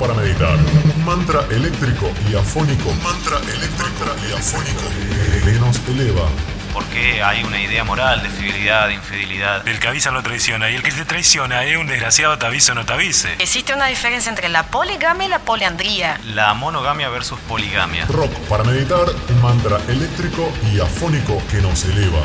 para 0.00 0.14
meditar. 0.14 0.56
Un 0.56 1.04
mantra 1.04 1.44
eléctrico 1.50 2.10
y 2.30 2.34
afónico. 2.34 2.90
mantra 3.04 3.36
eléctrico 3.52 4.06
y 4.26 4.32
afónico 4.32 4.82
que 5.44 5.52
nos 5.60 5.78
eleva. 5.88 6.26
Porque 6.72 7.22
hay 7.22 7.44
una 7.44 7.60
idea 7.60 7.84
moral 7.84 8.22
de 8.22 8.30
fidelidad, 8.30 8.88
de 8.88 8.94
infidelidad. 8.94 9.68
El 9.68 9.78
que 9.78 9.88
avisa 9.88 10.10
no 10.10 10.22
traiciona 10.22 10.70
y 10.70 10.76
el 10.76 10.82
que 10.82 10.90
te 10.90 11.04
traiciona 11.04 11.64
es 11.64 11.76
un 11.76 11.86
desgraciado 11.86 12.38
te 12.38 12.46
avisa 12.46 12.72
o 12.72 12.76
no 12.76 12.86
te 12.86 12.94
avise. 12.94 13.34
Existe 13.38 13.74
una 13.74 13.86
diferencia 13.86 14.30
entre 14.30 14.48
la 14.48 14.62
poligamia 14.62 15.26
y 15.26 15.28
la 15.30 15.40
poliandría. 15.40 16.18
La 16.24 16.54
monogamia 16.54 17.10
versus 17.10 17.38
poligamia. 17.40 18.06
Rock 18.06 18.32
para 18.48 18.64
meditar. 18.64 19.06
Un 19.28 19.42
mantra 19.42 19.80
eléctrico 19.88 20.50
y 20.72 20.80
afónico 20.80 21.42
que 21.50 21.60
nos 21.60 21.84
eleva. 21.84 22.20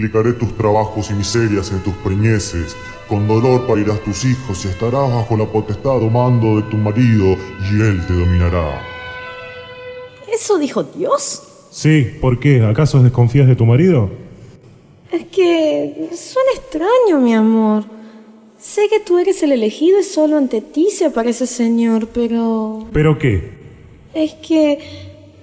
Multiplicaré 0.00 0.32
tus 0.32 0.56
trabajos 0.56 1.10
y 1.10 1.12
miserias 1.12 1.70
en 1.72 1.80
tus 1.80 1.92
preñeces, 1.96 2.74
con 3.06 3.28
dolor 3.28 3.66
parirás 3.66 4.00
tus 4.00 4.24
hijos 4.24 4.64
y 4.64 4.68
estarás 4.68 5.12
bajo 5.12 5.36
la 5.36 5.44
potestad 5.44 6.02
o 6.02 6.08
mando 6.08 6.56
de 6.56 6.62
tu 6.70 6.78
marido 6.78 7.36
y 7.70 7.82
él 7.82 8.02
te 8.06 8.14
dominará. 8.14 8.80
¿Eso 10.32 10.56
dijo 10.56 10.84
Dios? 10.84 11.42
Sí, 11.70 12.16
¿por 12.18 12.40
qué? 12.40 12.64
¿Acaso 12.64 13.02
desconfías 13.02 13.46
de 13.46 13.56
tu 13.56 13.66
marido? 13.66 14.08
Es 15.12 15.26
que 15.26 16.08
suena 16.16 16.50
extraño, 16.54 17.20
mi 17.20 17.34
amor. 17.34 17.84
Sé 18.58 18.88
que 18.88 19.00
tú 19.00 19.18
eres 19.18 19.42
el 19.42 19.52
elegido 19.52 20.00
y 20.00 20.04
solo 20.04 20.38
ante 20.38 20.62
ti 20.62 20.88
se 20.90 21.04
aparece 21.04 21.46
Señor, 21.46 22.08
pero... 22.08 22.86
¿Pero 22.90 23.18
qué? 23.18 23.50
Es 24.14 24.32
que 24.32 24.78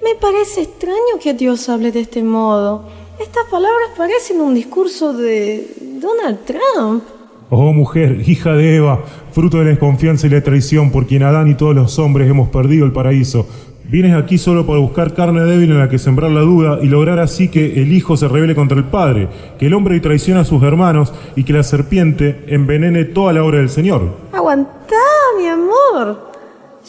me 0.03 0.15
parece 0.15 0.61
extraño 0.63 1.19
que 1.21 1.35
Dios 1.35 1.69
hable 1.69 1.91
de 1.91 1.99
este 1.99 2.23
modo. 2.23 2.96
Estas 3.19 3.45
palabras 3.49 3.89
parecen 3.97 4.41
un 4.41 4.53
discurso 4.53 5.11
de 5.11 5.67
Donald 5.99 6.39
Trump. 6.45 7.03
Oh 7.49 7.73
mujer, 7.73 8.21
hija 8.27 8.53
de 8.53 8.75
Eva, 8.75 9.03
fruto 9.31 9.57
de 9.57 9.63
la 9.63 9.69
desconfianza 9.71 10.27
y 10.27 10.29
la 10.29 10.43
traición 10.43 10.91
por 10.91 11.07
quien 11.07 11.23
Adán 11.23 11.47
y 11.47 11.55
todos 11.55 11.73
los 11.73 11.97
hombres 11.97 12.29
hemos 12.29 12.49
perdido 12.49 12.85
el 12.85 12.91
paraíso. 12.91 13.47
Vienes 13.85 14.15
aquí 14.15 14.37
solo 14.37 14.67
para 14.67 14.79
buscar 14.79 15.15
carne 15.15 15.45
débil 15.45 15.71
en 15.71 15.79
la 15.79 15.89
que 15.89 15.97
sembrar 15.97 16.29
la 16.29 16.41
duda 16.41 16.79
y 16.81 16.87
lograr 16.87 17.19
así 17.19 17.47
que 17.47 17.81
el 17.81 17.91
Hijo 17.91 18.17
se 18.17 18.27
rebele 18.27 18.53
contra 18.53 18.77
el 18.77 18.83
Padre, 18.83 19.29
que 19.57 19.65
el 19.65 19.73
hombre 19.73 19.99
traicione 19.99 20.41
a 20.41 20.45
sus 20.45 20.61
hermanos 20.61 21.11
y 21.35 21.43
que 21.43 21.53
la 21.53 21.63
serpiente 21.63 22.43
envenene 22.47 23.05
toda 23.05 23.33
la 23.33 23.43
obra 23.43 23.59
del 23.59 23.69
Señor. 23.69 24.11
Aguantá, 24.33 24.95
mi 25.39 25.47
amor. 25.47 26.26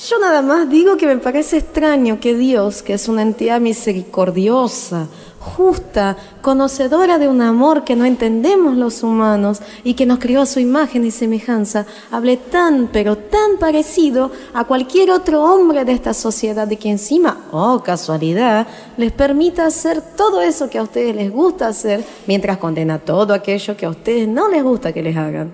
Yo 0.06 0.20
nada 0.20 0.42
más 0.42 0.70
digo 0.70 0.96
que 0.96 1.08
me 1.08 1.16
parece 1.16 1.56
extraño 1.56 2.20
que 2.20 2.36
Dios, 2.36 2.84
que 2.84 2.92
es 2.92 3.08
una 3.08 3.22
entidad 3.22 3.60
misericordiosa, 3.60 5.08
justa, 5.40 6.16
conocedora 6.40 7.18
de 7.18 7.26
un 7.26 7.42
amor 7.42 7.82
que 7.82 7.96
no 7.96 8.04
entendemos 8.04 8.76
los 8.76 9.02
humanos 9.02 9.60
y 9.82 9.94
que 9.94 10.06
nos 10.06 10.20
crió 10.20 10.42
a 10.42 10.46
su 10.46 10.60
imagen 10.60 11.04
y 11.04 11.10
semejanza, 11.10 11.84
hable 12.12 12.36
tan, 12.36 12.90
pero 12.92 13.16
tan 13.16 13.58
parecido 13.58 14.30
a 14.54 14.62
cualquier 14.66 15.10
otro 15.10 15.42
hombre 15.42 15.84
de 15.84 15.92
esta 15.92 16.14
sociedad 16.14 16.70
y 16.70 16.76
que 16.76 16.90
encima, 16.90 17.46
oh 17.50 17.82
casualidad, 17.82 18.68
les 18.96 19.10
permita 19.10 19.66
hacer 19.66 20.00
todo 20.16 20.42
eso 20.42 20.70
que 20.70 20.78
a 20.78 20.84
ustedes 20.84 21.16
les 21.16 21.32
gusta 21.32 21.66
hacer, 21.66 22.04
mientras 22.28 22.58
condena 22.58 23.00
todo 23.00 23.34
aquello 23.34 23.76
que 23.76 23.86
a 23.86 23.90
ustedes 23.90 24.28
no 24.28 24.48
les 24.48 24.62
gusta 24.62 24.92
que 24.92 25.02
les 25.02 25.16
hagan. 25.16 25.52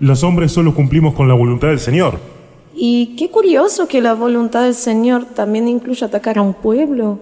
Los 0.00 0.24
hombres 0.24 0.50
solo 0.50 0.74
cumplimos 0.74 1.14
con 1.14 1.28
la 1.28 1.34
voluntad 1.34 1.68
del 1.68 1.78
Señor. 1.78 2.37
Y 2.80 3.16
qué 3.16 3.28
curioso 3.28 3.88
que 3.88 4.00
la 4.00 4.14
voluntad 4.14 4.62
del 4.62 4.74
Señor 4.74 5.24
también 5.24 5.66
incluye 5.66 6.06
atacar 6.06 6.38
a 6.38 6.42
un 6.42 6.54
pueblo, 6.54 7.18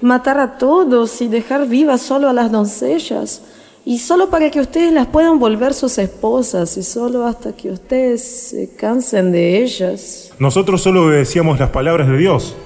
matar 0.00 0.38
a 0.38 0.56
todos 0.56 1.20
y 1.20 1.28
dejar 1.28 1.68
vivas 1.68 2.00
solo 2.00 2.30
a 2.30 2.32
las 2.32 2.50
doncellas, 2.50 3.42
y 3.84 3.98
solo 3.98 4.30
para 4.30 4.50
que 4.50 4.58
ustedes 4.58 4.92
las 4.94 5.06
puedan 5.06 5.38
volver 5.38 5.74
sus 5.74 5.98
esposas, 5.98 6.78
y 6.78 6.82
solo 6.82 7.26
hasta 7.26 7.52
que 7.52 7.70
ustedes 7.70 8.22
se 8.22 8.74
cansen 8.74 9.32
de 9.32 9.62
ellas. 9.62 10.30
Nosotros 10.38 10.80
solo 10.80 11.04
obedecíamos 11.04 11.60
las 11.60 11.68
palabras 11.68 12.08
de 12.08 12.16
Dios. 12.16 12.56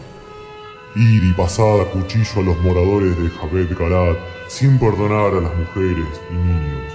Ir 0.95 1.25
y 1.25 1.33
pasar 1.33 1.81
a 1.81 1.85
cuchillo 1.91 2.31
a 2.37 2.43
los 2.43 2.59
moradores 2.61 3.21
de 3.21 3.29
Jabet 3.29 3.77
Galat 3.77 4.19
sin 4.47 4.79
perdonar 4.79 5.35
a 5.35 5.41
las 5.41 5.57
mujeres 5.57 6.07
y 6.31 6.35
niños. 6.35 6.90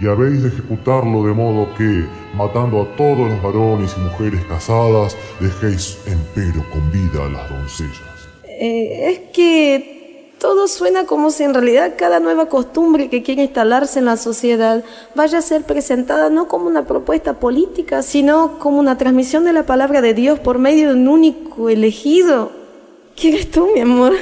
Y 0.00 0.06
habéis 0.06 0.42
de 0.42 0.48
ejecutarlo 0.48 1.26
de 1.26 1.34
modo 1.34 1.68
que, 1.76 2.06
matando 2.34 2.82
a 2.82 2.96
todos 2.96 3.18
los 3.18 3.42
varones 3.42 3.94
y 3.96 4.00
mujeres 4.00 4.42
casadas, 4.46 5.14
dejéis 5.40 5.98
empero 6.06 6.64
con 6.70 6.90
vida 6.90 7.26
a 7.26 7.28
las 7.28 7.50
doncellas. 7.50 8.00
Eh, 8.44 9.10
es 9.10 9.18
que 9.34 10.00
todo 10.40 10.68
suena 10.68 11.04
como 11.04 11.30
si 11.30 11.42
en 11.42 11.52
realidad 11.52 11.94
cada 11.98 12.18
nueva 12.18 12.48
costumbre 12.48 13.10
que 13.10 13.22
quiere 13.22 13.42
instalarse 13.42 13.98
en 13.98 14.06
la 14.06 14.16
sociedad 14.16 14.82
vaya 15.14 15.38
a 15.38 15.42
ser 15.42 15.64
presentada 15.64 16.30
no 16.30 16.48
como 16.48 16.66
una 16.66 16.86
propuesta 16.86 17.34
política, 17.38 18.02
sino 18.02 18.58
como 18.58 18.78
una 18.78 18.96
transmisión 18.96 19.44
de 19.44 19.52
la 19.52 19.66
palabra 19.66 20.00
de 20.00 20.14
Dios 20.14 20.38
por 20.38 20.58
medio 20.58 20.88
de 20.88 20.94
un 20.94 21.08
único 21.08 21.68
elegido. 21.68 22.52
¿Quién 23.16 23.34
eres 23.34 23.50
tú, 23.50 23.68
mi 23.74 23.80
amor? 23.80 24.14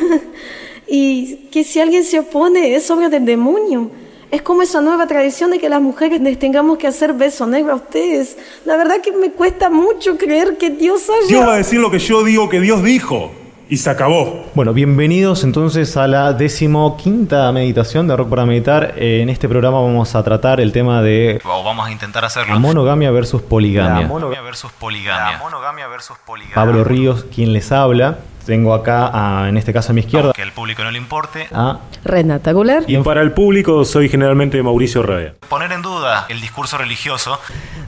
y 0.88 1.36
que 1.52 1.62
si 1.62 1.78
alguien 1.78 2.02
se 2.02 2.18
opone 2.18 2.74
es 2.74 2.90
obra 2.90 3.08
del 3.08 3.24
demonio. 3.24 4.07
Es 4.30 4.42
como 4.42 4.60
esa 4.60 4.82
nueva 4.82 5.06
tradición 5.06 5.50
de 5.50 5.58
que 5.58 5.70
las 5.70 5.80
mujeres 5.80 6.20
les 6.20 6.38
tengamos 6.38 6.76
que 6.76 6.86
hacer 6.86 7.14
beso 7.14 7.46
negro 7.46 7.72
a 7.72 7.76
ustedes. 7.76 8.36
La 8.66 8.76
verdad 8.76 8.96
que 9.02 9.10
me 9.10 9.30
cuesta 9.32 9.70
mucho 9.70 10.18
creer 10.18 10.58
que 10.58 10.68
Dios 10.68 11.08
haya... 11.08 11.28
Dios 11.28 11.48
va 11.48 11.54
a 11.54 11.56
decir 11.56 11.80
lo 11.80 11.90
que 11.90 11.98
yo 11.98 12.22
digo 12.22 12.46
que 12.50 12.60
Dios 12.60 12.82
dijo. 12.82 13.32
Y 13.70 13.78
se 13.78 13.88
acabó. 13.88 14.44
Bueno, 14.54 14.74
bienvenidos 14.74 15.44
entonces 15.44 15.96
a 15.96 16.06
la 16.06 16.34
decimoquinta 16.34 17.50
meditación 17.52 18.06
de 18.06 18.16
Rock 18.16 18.28
para 18.28 18.44
Meditar. 18.44 18.94
Eh, 18.96 19.20
en 19.22 19.30
este 19.30 19.48
programa 19.48 19.80
vamos 19.80 20.14
a 20.14 20.22
tratar 20.22 20.60
el 20.60 20.72
tema 20.72 21.02
de. 21.02 21.40
O 21.44 21.64
vamos 21.64 21.86
a 21.86 21.90
intentar 21.90 22.24
hacerlo. 22.24 22.54
La 22.54 22.60
monogamia 22.60 23.10
versus 23.10 23.42
poligamia. 23.42 24.02
La 24.02 24.08
monogamia 24.08 24.42
versus 24.42 24.72
poligamia. 24.72 25.32
La 25.32 25.38
monogamia 25.38 25.86
versus 25.86 26.16
poligamia. 26.24 26.54
Pablo 26.54 26.84
Ríos, 26.84 27.24
quien 27.34 27.52
les 27.52 27.70
habla. 27.70 28.18
Tengo 28.48 28.72
acá, 28.72 29.10
a, 29.12 29.46
en 29.50 29.58
este 29.58 29.74
caso 29.74 29.92
a 29.92 29.94
mi 29.94 30.00
izquierda, 30.00 30.32
Que 30.32 30.40
al 30.40 30.52
público 30.52 30.82
no 30.82 30.90
le 30.90 30.96
importe. 30.96 31.48
a 31.52 31.80
Renata 32.02 32.52
Gular. 32.52 32.84
Y 32.86 32.96
para 32.96 33.20
el 33.20 33.32
público 33.32 33.84
soy 33.84 34.08
generalmente 34.08 34.62
Mauricio 34.62 35.02
Raya. 35.02 35.34
Poner 35.50 35.70
en 35.72 35.82
duda 35.82 36.24
el 36.30 36.40
discurso 36.40 36.78
religioso. 36.78 37.38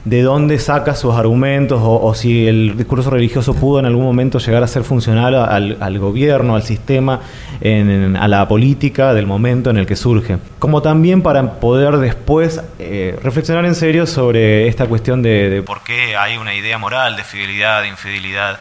de 0.05 0.21
dónde 0.21 0.59
saca 0.59 0.93
sus 0.93 1.15
argumentos 1.15 1.79
o, 1.81 1.99
o 2.03 2.13
si 2.13 2.47
el 2.47 2.77
discurso 2.77 3.09
religioso 3.09 3.55
pudo 3.55 3.79
en 3.79 3.85
algún 3.87 4.03
momento 4.03 4.37
llegar 4.37 4.61
a 4.61 4.67
ser 4.67 4.83
funcional 4.83 5.33
al, 5.33 5.77
al 5.79 5.97
gobierno, 5.99 6.55
al 6.55 6.61
sistema, 6.63 7.21
en- 7.61 7.89
en- 7.89 8.15
a 8.17 8.27
la 8.27 8.47
política 8.47 9.13
del 9.15 9.25
momento 9.25 9.71
en 9.71 9.77
el 9.77 9.87
que 9.87 9.95
surge. 9.95 10.37
Como 10.59 10.83
también 10.83 11.23
para 11.23 11.59
poder 11.59 11.97
después 11.97 12.61
eh, 12.77 13.17
reflexionar 13.23 13.65
en 13.65 13.73
serio 13.75 14.05
sobre 14.05 14.67
esta 14.67 14.85
cuestión 14.85 15.23
de, 15.23 15.49
de 15.49 15.61
¿Por 15.63 15.83
qué 15.83 16.15
hay 16.15 16.37
una 16.37 16.53
idea 16.53 16.77
moral 16.77 17.15
de 17.15 17.23
fidelidad, 17.23 17.81
de 17.81 17.87
infidelidad? 17.89 18.59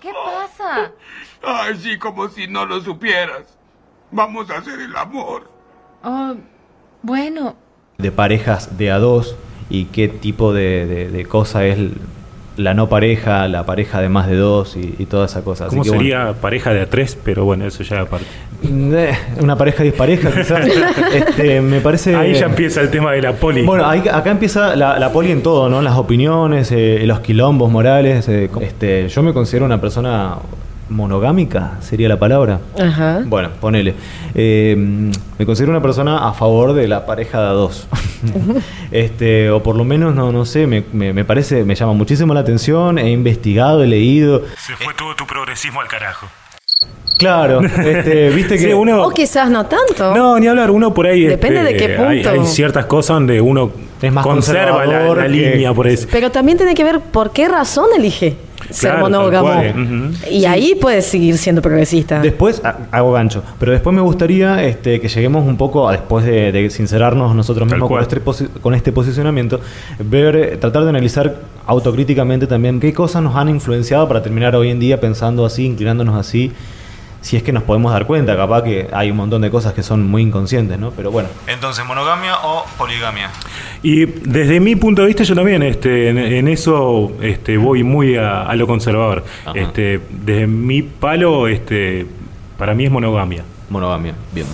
¿Qué 0.00 0.10
pasa? 0.12 0.92
Ay, 1.42 1.76
sí, 1.78 1.98
como 1.98 2.28
si 2.28 2.46
no 2.48 2.66
lo 2.66 2.80
supieras. 2.80 3.56
Vamos 4.10 4.50
a 4.50 4.58
hacer 4.58 4.80
el 4.80 4.94
amor. 4.96 5.50
Oh, 6.04 6.34
bueno, 7.02 7.56
de 7.98 8.10
parejas 8.12 8.76
de 8.76 8.90
a 8.90 8.98
dos 8.98 9.36
y 9.70 9.86
qué 9.86 10.08
tipo 10.08 10.52
de, 10.52 10.86
de- 10.86 11.08
de 11.10 11.26
cosa 11.26 11.64
es 11.64 11.78
la 12.56 12.74
no 12.74 12.88
pareja, 12.88 13.48
la 13.48 13.64
pareja 13.64 14.00
de 14.00 14.08
más 14.08 14.26
de 14.28 14.36
dos 14.36 14.76
y, 14.76 14.94
y 14.98 15.06
toda 15.06 15.26
esa 15.26 15.42
cosa. 15.42 15.66
Así 15.66 15.76
¿Cómo 15.76 15.84
bueno. 15.88 15.98
sería 16.00 16.32
pareja 16.40 16.72
de 16.72 16.82
a 16.82 16.86
tres? 16.90 17.16
Pero 17.24 17.44
bueno, 17.44 17.66
eso 17.66 17.82
ya 17.82 18.00
aparte. 18.02 18.26
Eh, 18.64 19.12
Una 19.40 19.56
pareja 19.56 19.82
dispareja, 19.82 20.30
quizás. 20.30 20.66
este, 21.14 21.60
me 21.60 21.80
parece. 21.80 22.14
Ahí 22.14 22.34
ya 22.34 22.46
empieza 22.46 22.80
el 22.80 22.90
tema 22.90 23.12
de 23.12 23.22
la 23.22 23.32
poli. 23.32 23.62
Bueno, 23.62 23.86
ahí- 23.88 24.04
acá 24.12 24.30
empieza 24.30 24.76
la, 24.76 24.98
la 24.98 25.10
poli 25.12 25.30
en 25.32 25.42
todo, 25.42 25.68
¿no? 25.68 25.82
Las 25.82 25.96
opiniones, 25.96 26.70
eh, 26.72 27.02
los 27.06 27.20
quilombos 27.20 27.70
morales. 27.70 28.28
eh, 28.28 28.48
este, 28.60 29.08
yo 29.08 29.22
me 29.22 29.32
considero 29.32 29.64
una 29.64 29.80
persona 29.80 30.36
monogámica, 30.92 31.78
sería 31.80 32.08
la 32.08 32.18
palabra. 32.18 32.60
Ajá. 32.78 33.22
Bueno, 33.26 33.50
ponele. 33.60 33.94
Eh, 34.34 34.74
me 35.38 35.46
considero 35.46 35.72
una 35.72 35.82
persona 35.82 36.28
a 36.28 36.32
favor 36.32 36.72
de 36.74 36.86
la 36.88 37.04
pareja 37.06 37.40
de 37.40 37.46
a 37.46 37.50
dos. 37.50 37.86
este, 38.90 39.50
o 39.50 39.62
por 39.62 39.76
lo 39.76 39.84
menos, 39.84 40.14
no, 40.14 40.32
no 40.32 40.44
sé, 40.44 40.66
me, 40.66 40.84
me- 40.92 41.12
me 41.12 41.24
parece, 41.24 41.64
me 41.64 41.74
llama 41.74 41.92
muchísimo 41.92 42.34
la 42.34 42.40
atención, 42.40 42.98
he 42.98 43.10
investigado, 43.10 43.82
he 43.82 43.86
leído. 43.86 44.42
Se 44.56 44.76
fue 44.76 44.94
todo 44.94 45.14
tu 45.14 45.26
progresismo 45.26 45.80
al 45.80 45.88
carajo. 45.88 46.26
Claro, 47.18 47.60
este, 47.60 48.30
viste 48.34 48.54
que. 48.56 48.64
Sí, 48.66 48.72
uno- 48.72 49.04
O 49.04 49.10
quizás 49.10 49.48
no 49.50 49.66
tanto. 49.66 50.14
No, 50.14 50.38
ni 50.38 50.46
hablar, 50.48 50.70
uno 50.70 50.92
por 50.92 51.06
ahí. 51.06 51.24
Depende 51.24 51.60
este, 51.60 51.72
de 51.72 51.78
qué 51.78 51.88
punto. 51.96 52.30
Hay, 52.30 52.38
hay 52.40 52.46
ciertas 52.46 52.86
cosas 52.86 53.14
donde 53.16 53.40
uno 53.40 53.70
Es 54.00 54.12
más 54.12 54.24
conserva 54.24 54.78
la, 54.78 54.84
conservador 54.84 55.16
la 55.18 55.22
que- 55.24 55.28
línea 55.30 55.72
por 55.74 55.86
eso. 55.86 56.08
Pero 56.10 56.30
también 56.30 56.58
tiene 56.58 56.74
que 56.74 56.82
ver 56.84 57.00
por 57.00 57.30
qué 57.32 57.48
razón 57.48 57.86
elige 57.96 58.36
ser 58.70 58.90
Claro, 58.92 59.00
monógamo. 59.08 59.62
Y 60.30 60.44
ahí 60.44 60.74
puedes 60.80 61.06
seguir 61.06 61.36
siendo 61.38 61.62
progresista. 61.62 62.20
Después 62.20 62.60
ha- 62.64 62.78
hago 62.90 63.12
gancho, 63.12 63.42
pero 63.58 63.72
después 63.72 63.94
me 63.94 64.02
gustaría 64.02 64.62
este, 64.64 65.00
que 65.00 65.08
lleguemos 65.08 65.46
un 65.46 65.56
poco, 65.56 65.88
a, 65.88 65.92
después 65.92 66.24
de, 66.24 66.52
de 66.52 66.70
sincerarnos 66.70 67.34
nosotros 67.34 67.68
mismos 67.68 67.88
con 67.88 68.00
este, 68.00 68.20
con 68.60 68.74
este 68.74 68.92
posicionamiento, 68.92 69.60
ver, 69.98 70.36
eh, 70.36 70.56
tratar 70.56 70.82
de 70.84 70.90
analizar 70.90 71.36
autocríticamente 71.66 72.46
también 72.46 72.80
qué 72.80 72.92
cosas 72.92 73.22
nos 73.22 73.36
han 73.36 73.48
influenciado 73.48 74.06
para 74.08 74.22
terminar 74.22 74.54
hoy 74.56 74.70
en 74.70 74.80
día 74.80 75.00
pensando 75.00 75.44
así, 75.46 75.64
inclinándonos 75.66 76.16
así, 76.16 76.52
si 77.22 77.36
es 77.36 77.42
que 77.42 77.52
nos 77.52 77.62
podemos 77.62 77.92
dar 77.92 78.04
cuenta, 78.06 78.36
capaz 78.36 78.62
que 78.62 78.88
hay 78.92 79.10
un 79.10 79.16
montón 79.16 79.42
de 79.42 79.50
cosas 79.50 79.72
que 79.72 79.82
son 79.82 80.06
muy 80.06 80.22
inconscientes, 80.22 80.78
¿no? 80.78 80.90
Pero 80.90 81.10
bueno. 81.10 81.28
Entonces, 81.46 81.86
monogamia 81.86 82.36
o 82.42 82.64
poligamia. 82.76 83.30
Y 83.82 84.04
desde 84.04 84.60
mi 84.60 84.76
punto 84.76 85.02
de 85.02 85.08
vista, 85.08 85.22
yo 85.22 85.34
también 85.34 85.62
este, 85.62 86.10
en, 86.10 86.18
en 86.18 86.48
eso 86.48 87.12
este, 87.22 87.56
voy 87.56 87.84
muy 87.84 88.16
a, 88.16 88.42
a 88.42 88.54
lo 88.56 88.66
conservador. 88.66 89.24
Ajá. 89.46 89.58
Este, 89.58 90.00
desde 90.10 90.46
mi 90.46 90.82
palo, 90.82 91.48
este, 91.48 92.06
para 92.58 92.74
mí 92.74 92.84
es 92.84 92.90
monogamia. 92.90 93.44
Monogamia, 93.70 94.14
bien. 94.32 94.46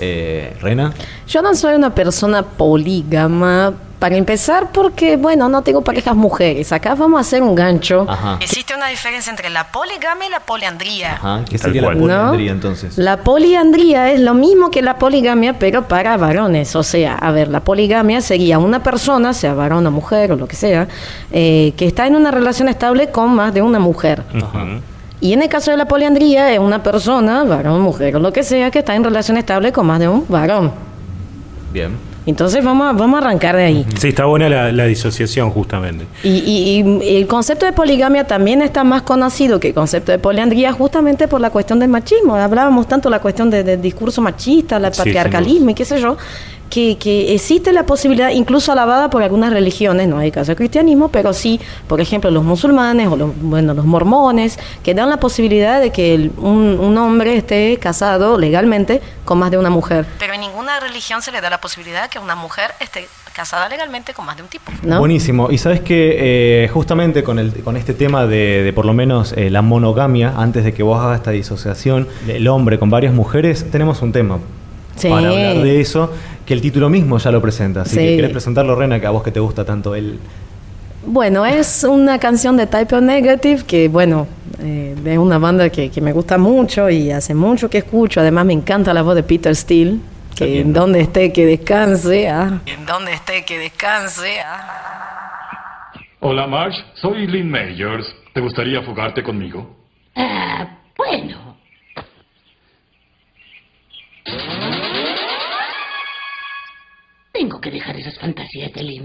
Eh, 0.00 0.56
Rena. 0.60 0.94
Yo 1.26 1.42
no 1.42 1.54
soy 1.54 1.74
una 1.74 1.94
persona 1.94 2.42
polígama. 2.42 3.74
Para 3.98 4.16
empezar, 4.16 4.70
porque, 4.72 5.16
bueno, 5.16 5.48
no 5.48 5.62
tengo 5.62 5.82
parejas 5.82 6.14
mujeres. 6.14 6.70
Acá 6.70 6.94
vamos 6.94 7.18
a 7.18 7.20
hacer 7.22 7.42
un 7.42 7.56
gancho. 7.56 8.06
Ajá. 8.08 8.38
Existe 8.40 8.74
una 8.74 8.86
diferencia 8.88 9.28
entre 9.30 9.50
la 9.50 9.72
poligamia 9.72 10.28
y 10.28 10.30
la 10.30 10.38
poliandría. 10.40 11.14
Ajá. 11.14 11.44
¿Qué 11.50 11.58
sería 11.58 11.82
la 11.82 11.92
poliandría 11.92 12.52
entonces? 12.52 12.96
La 12.96 13.16
poliandría 13.18 14.12
es 14.12 14.20
lo 14.20 14.34
mismo 14.34 14.70
que 14.70 14.82
la 14.82 14.98
poligamia, 14.98 15.58
pero 15.58 15.88
para 15.88 16.16
varones. 16.16 16.76
O 16.76 16.84
sea, 16.84 17.16
a 17.16 17.32
ver, 17.32 17.48
la 17.48 17.60
poligamia 17.60 18.20
sería 18.20 18.60
una 18.60 18.84
persona, 18.84 19.32
sea 19.32 19.54
varón 19.54 19.84
o 19.86 19.90
mujer 19.90 20.30
o 20.30 20.36
lo 20.36 20.46
que 20.46 20.54
sea, 20.54 20.86
eh, 21.32 21.72
que 21.76 21.86
está 21.86 22.06
en 22.06 22.14
una 22.14 22.30
relación 22.30 22.68
estable 22.68 23.10
con 23.10 23.34
más 23.34 23.52
de 23.52 23.62
una 23.62 23.80
mujer. 23.80 24.22
Ujú. 24.32 24.80
Y 25.20 25.32
en 25.32 25.42
el 25.42 25.48
caso 25.48 25.72
de 25.72 25.76
la 25.76 25.88
poliandría 25.88 26.52
es 26.52 26.60
una 26.60 26.82
persona, 26.84 27.42
varón, 27.42 27.80
mujer 27.80 28.14
o 28.14 28.20
lo 28.20 28.32
que 28.32 28.44
sea, 28.44 28.70
que 28.70 28.78
está 28.78 28.94
en 28.94 29.02
relación 29.02 29.36
estable 29.36 29.72
con 29.72 29.86
más 29.86 29.98
de 29.98 30.06
un 30.06 30.24
varón. 30.28 30.70
Bien. 31.72 32.07
Entonces 32.30 32.64
vamos 32.64 32.86
a, 32.88 32.92
vamos 32.92 33.20
a 33.20 33.26
arrancar 33.26 33.56
de 33.56 33.64
ahí. 33.64 33.86
Sí, 33.98 34.08
está 34.08 34.24
buena 34.26 34.48
la, 34.48 34.70
la 34.72 34.84
disociación 34.84 35.50
justamente. 35.50 36.04
Y, 36.22 36.28
y- 36.28 37.00
y 37.02 37.16
el 37.16 37.26
concepto 37.26 37.66
de 37.66 37.72
poligamia 37.72 38.24
también 38.24 38.62
está 38.62 38.84
más 38.84 39.02
conocido 39.02 39.58
que 39.58 39.68
el 39.68 39.74
concepto 39.74 40.12
de 40.12 40.18
poliandría 40.18 40.72
justamente 40.72 41.26
por 41.28 41.40
la 41.40 41.50
cuestión 41.50 41.78
del 41.78 41.88
machismo. 41.88 42.34
Hablábamos 42.36 42.86
tanto 42.86 43.08
la 43.10 43.20
cuestión 43.20 43.50
de- 43.50 43.64
del 43.64 43.80
discurso 43.80 44.20
machista, 44.22 44.76
el 44.76 44.92
Sí, 44.92 44.98
patriarcalismo 44.98 45.70
y 45.70 45.74
qué 45.74 45.84
sé 45.84 46.00
yo, 46.00 46.16
que, 46.70 46.96
que 46.98 47.34
existe 47.34 47.72
la 47.72 47.84
posibilidad, 47.86 48.30
incluso 48.30 48.72
alabada 48.72 49.10
por 49.10 49.22
algunas 49.22 49.52
religiones, 49.52 50.08
no 50.08 50.18
hay 50.18 50.30
caso 50.30 50.48
del 50.48 50.56
cristianismo, 50.56 51.08
pero 51.08 51.32
sí, 51.32 51.60
por 51.86 52.00
ejemplo, 52.00 52.30
los 52.30 52.44
musulmanes 52.44 53.08
o 53.08 53.16
los, 53.16 53.30
bueno, 53.40 53.74
los 53.74 53.84
mormones, 53.84 54.58
que 54.82 54.94
dan 54.94 55.08
la 55.10 55.18
posibilidad 55.18 55.80
de 55.80 55.90
que 55.92 56.14
el- 56.14 56.32
un, 56.38 56.78
un 56.80 56.98
hombre 56.98 57.36
esté 57.36 57.76
casado 57.78 58.38
legalmente 58.38 59.00
con 59.24 59.38
más 59.38 59.50
de 59.50 59.58
una 59.58 59.70
mujer. 59.70 60.06
Pero 60.18 60.34
en 60.34 60.40
ninguna 60.40 60.80
religión 60.80 61.22
se 61.22 61.32
le 61.32 61.40
da 61.40 61.50
la 61.50 61.60
posibilidad 61.60 62.08
que 62.10 62.18
una 62.18 62.34
mujer 62.34 62.70
esté 62.80 63.06
casada 63.34 63.68
legalmente 63.68 64.14
con 64.14 64.26
más 64.26 64.36
de 64.36 64.42
un 64.42 64.48
tipo. 64.48 64.72
¿no? 64.82 64.98
Buenísimo. 64.98 65.48
Y 65.50 65.58
sabes 65.58 65.80
que 65.80 66.64
eh, 66.64 66.68
justamente 66.68 67.22
con, 67.22 67.38
el, 67.38 67.52
con 67.62 67.76
este 67.76 67.94
tema 67.94 68.26
de, 68.26 68.62
de 68.64 68.72
por 68.72 68.84
lo 68.84 68.92
menos 68.94 69.32
eh, 69.36 69.48
la 69.48 69.62
monogamia, 69.62 70.34
antes 70.36 70.64
de 70.64 70.74
que 70.74 70.82
vos 70.82 71.00
hagas 71.00 71.18
esta 71.18 71.30
disociación, 71.30 72.08
del 72.26 72.48
hombre 72.48 72.80
con 72.80 72.90
varias 72.90 73.14
mujeres, 73.14 73.70
tenemos 73.70 74.02
un 74.02 74.10
tema 74.12 74.38
Sí. 74.98 75.08
para 75.08 75.28
hablar 75.30 75.56
de 75.62 75.80
eso, 75.80 76.12
que 76.44 76.54
el 76.54 76.60
título 76.60 76.88
mismo 76.88 77.18
ya 77.18 77.30
lo 77.30 77.40
presenta. 77.40 77.82
Así 77.82 77.96
Sí. 77.96 78.00
que 78.00 78.16
querés 78.16 78.30
presentarlo, 78.30 78.74
Rena, 78.74 79.00
que 79.00 79.06
a 79.06 79.10
vos 79.10 79.22
que 79.22 79.30
te 79.30 79.40
gusta 79.40 79.64
tanto 79.64 79.94
el... 79.94 80.18
Bueno, 81.06 81.46
es 81.46 81.84
una 81.84 82.18
canción 82.18 82.56
de 82.56 82.66
Type 82.66 82.96
O 82.96 83.00
Negative 83.00 83.62
que, 83.64 83.88
bueno, 83.88 84.26
eh, 84.60 84.94
de 85.02 85.16
una 85.18 85.38
banda 85.38 85.70
que, 85.70 85.90
que 85.90 86.00
me 86.00 86.12
gusta 86.12 86.36
mucho 86.36 86.90
y 86.90 87.10
hace 87.10 87.34
mucho 87.34 87.70
que 87.70 87.78
escucho. 87.78 88.20
Además, 88.20 88.44
me 88.44 88.52
encanta 88.52 88.92
la 88.92 89.02
voz 89.02 89.14
de 89.14 89.22
Peter 89.22 89.54
Steele, 89.56 89.98
que 90.34 90.44
También, 90.44 90.66
en 90.66 90.72
¿no? 90.72 90.80
donde 90.80 91.00
esté, 91.00 91.32
que 91.32 91.46
descanse. 91.46 92.28
ah. 92.28 92.60
En 92.66 92.84
donde 92.84 93.12
esté, 93.12 93.44
que 93.44 93.58
descanse. 93.58 94.40
ah. 94.44 95.92
Hola 96.20 96.46
Marge, 96.48 96.78
soy 97.00 97.26
Lynn 97.28 97.48
Majors. 97.50 98.06
¿Te 98.34 98.40
gustaría 98.40 98.82
fugarte 98.82 99.22
conmigo? 99.22 99.76
Ah, 100.16 100.66
bueno. 100.96 101.56
Tengo 107.38 107.60
que 107.60 107.70
dejar 107.70 107.96
esas 107.96 108.18
fantasías 108.18 108.72
de 108.72 108.82
Lee. 108.82 109.00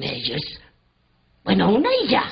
Bueno, 1.44 1.72
una 1.72 1.90
y 2.04 2.10
ya. 2.10 2.24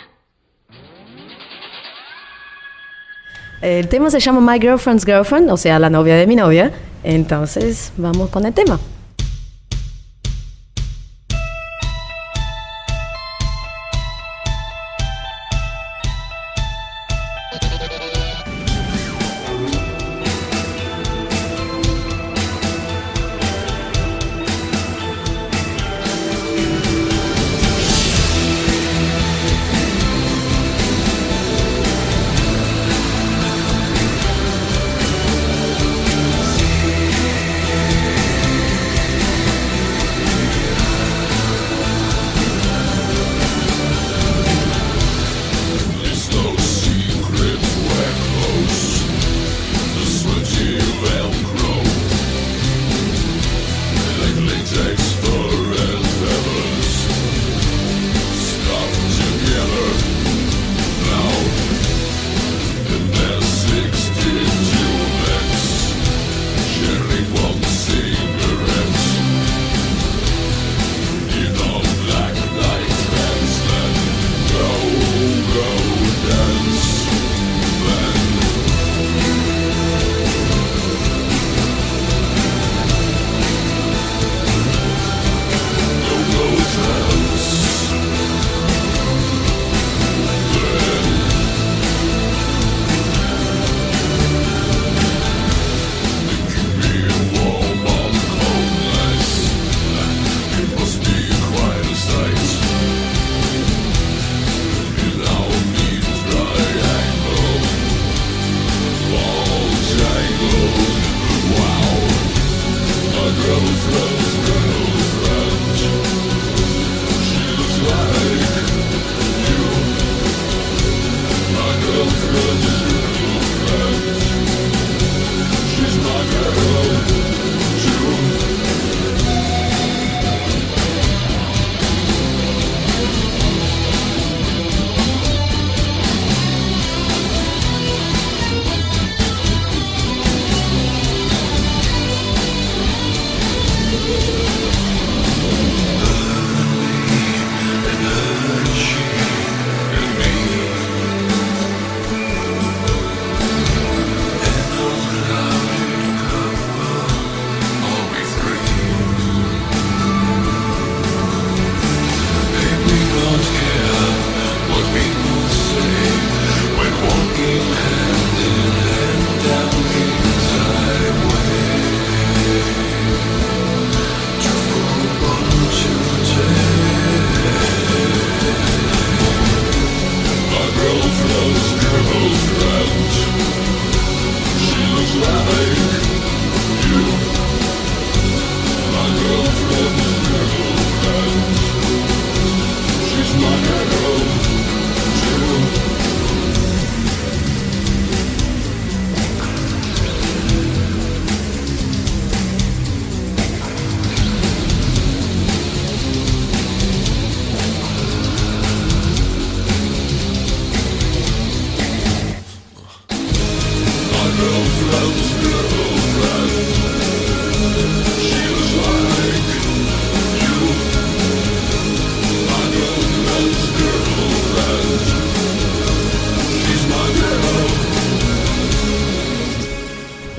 El 3.62 3.88
tema 3.88 4.10
se 4.10 4.20
llama 4.20 4.42
My 4.42 4.60
Girlfriend's 4.60 5.06
Girlfriend, 5.06 5.52
o 5.52 5.58
sea, 5.58 5.78
la 5.78 5.92
novia 5.92 6.16
de 6.16 6.26
mi 6.26 6.36
novia. 6.36 6.72
Entonces, 7.04 7.94
vamos 7.98 8.32
con 8.32 8.48
el 8.48 8.54
tema. 8.54 8.80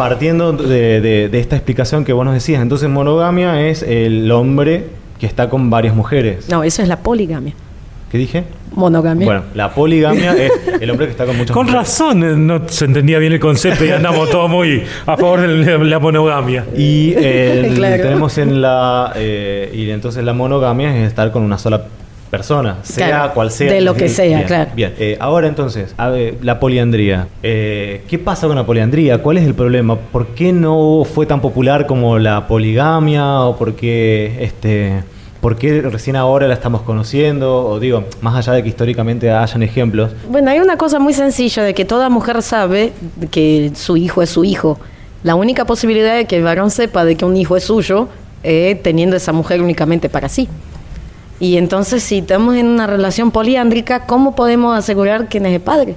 Partiendo 0.09 0.53
de, 0.53 1.01
de- 1.01 1.29
de 1.29 1.39
esta 1.39 1.55
explicación 1.57 2.05
que 2.05 2.13
vos 2.13 2.25
nos 2.25 2.35
decías, 2.35 2.61
entonces 2.61 2.89
monogamia 2.89 3.69
es 3.69 3.83
el 3.83 4.31
hombre 4.33 4.85
que 5.21 5.27
está 5.27 5.49
con 5.49 5.71
varias 5.71 5.95
mujeres. 5.95 6.49
No, 6.49 6.65
eso 6.65 6.83
es 6.83 6.89
la 6.89 6.99
poligamia. 6.99 7.55
¿Qué 8.11 8.19
dije? 8.19 8.45
Monogamia. 8.75 9.25
Bueno, 9.25 9.43
la 9.55 9.73
poligamia 9.73 10.33
es 10.33 10.53
el 10.81 10.91
hombre 10.91 11.07
que 11.07 11.13
está 11.13 11.25
con 11.25 11.37
muchas 11.37 11.55
Con 11.55 11.67
mujeres. 11.67 11.89
razón 11.89 12.23
eh, 12.25 12.35
no 12.37 12.69
se 12.69 12.85
entendía 12.87 13.19
bien 13.19 13.33
el 13.33 13.41
concepto 13.41 13.85
y 13.85 13.91
andamos 13.91 14.29
todos 14.31 14.51
muy 14.51 14.83
a 15.07 15.17
favor 15.17 15.41
de 15.41 15.79
la- 15.79 15.99
monogamia. 15.99 16.65
Y 16.77 17.13
el- 17.17 17.75
Claro. 17.75 18.03
tenemos 18.03 18.37
en 18.39 18.61
la. 18.61 19.13
eh, 19.17 19.71
y 19.75 19.89
entonces 19.91 20.25
la 20.25 20.33
monogamia 20.33 20.95
es 20.97 21.07
estar 21.09 21.31
con 21.33 21.43
una 21.43 21.57
sola 21.59 21.79
persona, 21.79 22.02
sea 22.41 23.09
Claro, 23.09 23.35
cual 23.35 23.51
sea. 23.51 23.71
de 23.73 23.81
lo 23.83 23.95
que 23.95 24.09
sea, 24.09 24.25
Bien, 24.25 24.43
claro. 24.45 24.71
Bien, 24.75 24.95
Eh, 24.99 25.17
ahora 25.21 25.49
entonces, 25.49 25.95
a 25.99 26.09
ver, 26.09 26.39
la 26.43 26.59
poliandría. 26.59 27.29
Eh, 27.43 28.05
¿Qué 28.09 28.19
pasa 28.19 28.47
con 28.47 28.57
la 28.57 28.65
poliandría? 28.65 29.23
¿Cuál 29.23 29.37
es 29.39 29.45
el 29.45 29.55
problema? 29.55 29.97
¿Por 29.97 30.29
qué 30.29 30.53
no 30.53 31.05
fue 31.05 31.27
tan 31.27 31.41
popular 31.41 31.87
como 31.87 32.19
la 32.19 32.47
poligamia? 32.49 33.41
¿O 33.41 33.57
por 33.57 33.75
qué, 33.75 34.39
este, 34.41 35.03
por 35.43 35.57
qué 35.57 35.83
recién 35.83 36.17
ahora 36.17 36.49
la 36.49 36.55
estamos 36.55 36.81
conociendo? 36.83 37.65
O 37.67 37.79
digo, 37.79 38.05
más 38.23 38.35
allá 38.37 38.55
de 38.55 38.63
que 38.63 38.71
históricamente 38.71 39.31
hayan 39.31 39.63
ejemplos. 39.63 40.13
Bueno, 40.31 40.51
hay 40.51 40.61
una 40.61 40.77
cosa 40.79 40.99
muy 40.99 41.13
sencilla 41.13 41.63
de 41.63 41.75
que 41.75 41.85
toda 41.85 42.09
mujer 42.09 42.41
sabe 42.43 42.93
que 43.31 43.73
su 43.75 43.97
hijo 43.97 44.23
es 44.23 44.31
su 44.31 44.45
hijo. 44.45 44.79
La 45.23 45.35
única 45.35 45.67
posibilidad 45.67 46.17
de 46.17 46.25
que 46.25 46.37
el 46.39 46.45
varón 46.45 46.71
sepa 46.71 47.05
de 47.05 47.15
que 47.17 47.25
un 47.25 47.37
hijo 47.37 47.57
es 47.57 47.65
suyo 47.65 48.09
es 48.43 48.83
teniendo 48.83 49.17
esa 49.17 49.33
mujer 49.33 49.61
únicamente 49.63 50.09
para 50.09 50.29
sí. 50.29 50.49
Y 51.43 51.57
entonces, 51.57 52.05
si 52.05 52.19
estamos 52.19 52.55
en 52.55 52.67
una 52.69 52.87
relación 52.87 53.33
poliándrica, 53.33 54.07
¿cómo 54.07 54.37
podemos 54.37 54.79
asegurar 54.79 55.27
quién 55.29 55.45
es 55.45 55.53
el 55.55 55.61
padre? 55.61 55.97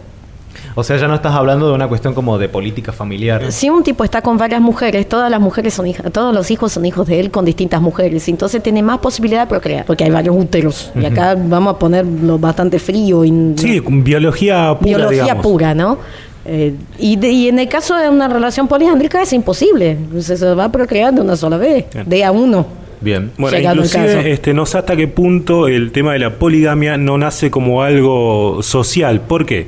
O 0.74 0.84
sea, 0.84 0.98
ya 0.98 1.08
no 1.08 1.14
estás 1.14 1.34
hablando 1.36 1.68
de 1.70 1.76
una 1.76 1.88
cuestión 1.88 2.16
como 2.16 2.40
de 2.40 2.50
política 2.50 2.92
familiar. 2.92 3.52
Si 3.52 3.70
un 3.70 3.84
tipo 3.84 4.04
está 4.04 4.24
con 4.24 4.40
varias 4.40 4.60
mujeres, 4.60 5.08
todas 5.08 5.30
las 5.30 5.40
mujeres 5.40 5.76
son 5.76 5.86
hijas, 5.86 6.12
todos 6.12 6.34
los 6.34 6.50
hijos 6.50 6.72
son 6.72 6.84
hijos 6.88 7.06
de 7.06 7.20
él 7.20 7.30
con 7.30 7.46
distintas 7.46 7.80
mujeres, 7.80 8.28
entonces 8.28 8.64
tiene 8.64 8.82
más 8.82 8.98
posibilidad 8.98 9.42
de 9.42 9.48
procrear, 9.48 9.86
porque 9.86 10.04
hay 10.06 10.10
varios 10.10 10.36
úteros. 10.36 10.92
Y 11.00 11.06
acá 11.06 11.36
vamos 11.38 11.76
a 11.76 11.78
ponerlo 11.78 12.40
bastante 12.40 12.80
frío 12.80 13.24
y 13.24 13.54
Sí, 13.56 13.80
biología 13.88 14.76
pura, 14.80 14.98
biología 14.98 15.22
digamos. 15.26 15.44
pura, 15.44 15.76
¿no? 15.76 16.00
Eh, 16.46 16.74
y, 16.98 17.18
de- 17.18 17.32
y 17.32 17.50
en 17.50 17.60
el 17.60 17.70
caso 17.70 17.96
de 17.96 18.10
una 18.10 18.28
relación 18.28 18.68
poliándrica 18.68 19.22
es 19.22 19.32
imposible, 19.32 19.96
se, 20.22 20.38
se 20.38 20.54
va 20.56 20.70
de 20.70 21.22
una 21.22 21.36
sola 21.36 21.58
vez, 21.58 21.86
de 22.04 22.24
a 22.24 22.32
uno. 22.32 22.66
Bien. 23.02 23.32
Bueno, 23.38 23.58
Llegado 23.58 23.76
inclusive 23.76 24.32
este, 24.32 24.54
no 24.54 24.66
sé 24.66 24.78
hasta 24.78 24.96
qué 24.96 25.08
punto 25.08 25.68
el 25.68 25.92
tema 25.92 26.14
de 26.14 26.20
la 26.20 26.32
poligamia 26.32 26.98
no 26.98 27.18
nace 27.18 27.52
como 27.52 27.84
algo 27.84 28.60
social. 28.62 29.22
¿Por 29.22 29.46
qué? 29.46 29.68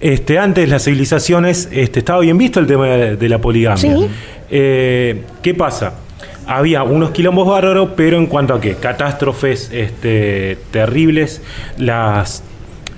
Este, 0.00 0.38
antes 0.38 0.68
las 0.68 0.84
civilizaciones 0.84 1.68
este, 1.72 1.98
estaba 2.00 2.20
bien 2.20 2.38
visto 2.38 2.60
el 2.60 2.66
tema 2.66 2.86
de, 2.86 3.16
de 3.16 3.28
la 3.28 3.38
poligamia. 3.38 3.76
Sí. 3.76 4.08
Eh, 4.50 5.22
¿Qué 5.42 5.54
pasa? 5.54 5.94
Había 6.46 6.82
unos 6.82 7.10
quilombos 7.10 7.46
bárbaros, 7.46 7.90
pero 7.96 8.16
en 8.16 8.26
cuanto 8.26 8.54
a 8.54 8.60
qué? 8.60 8.76
Catástrofes 8.76 9.70
este, 9.72 10.56
terribles, 10.70 11.42
las 11.76 12.42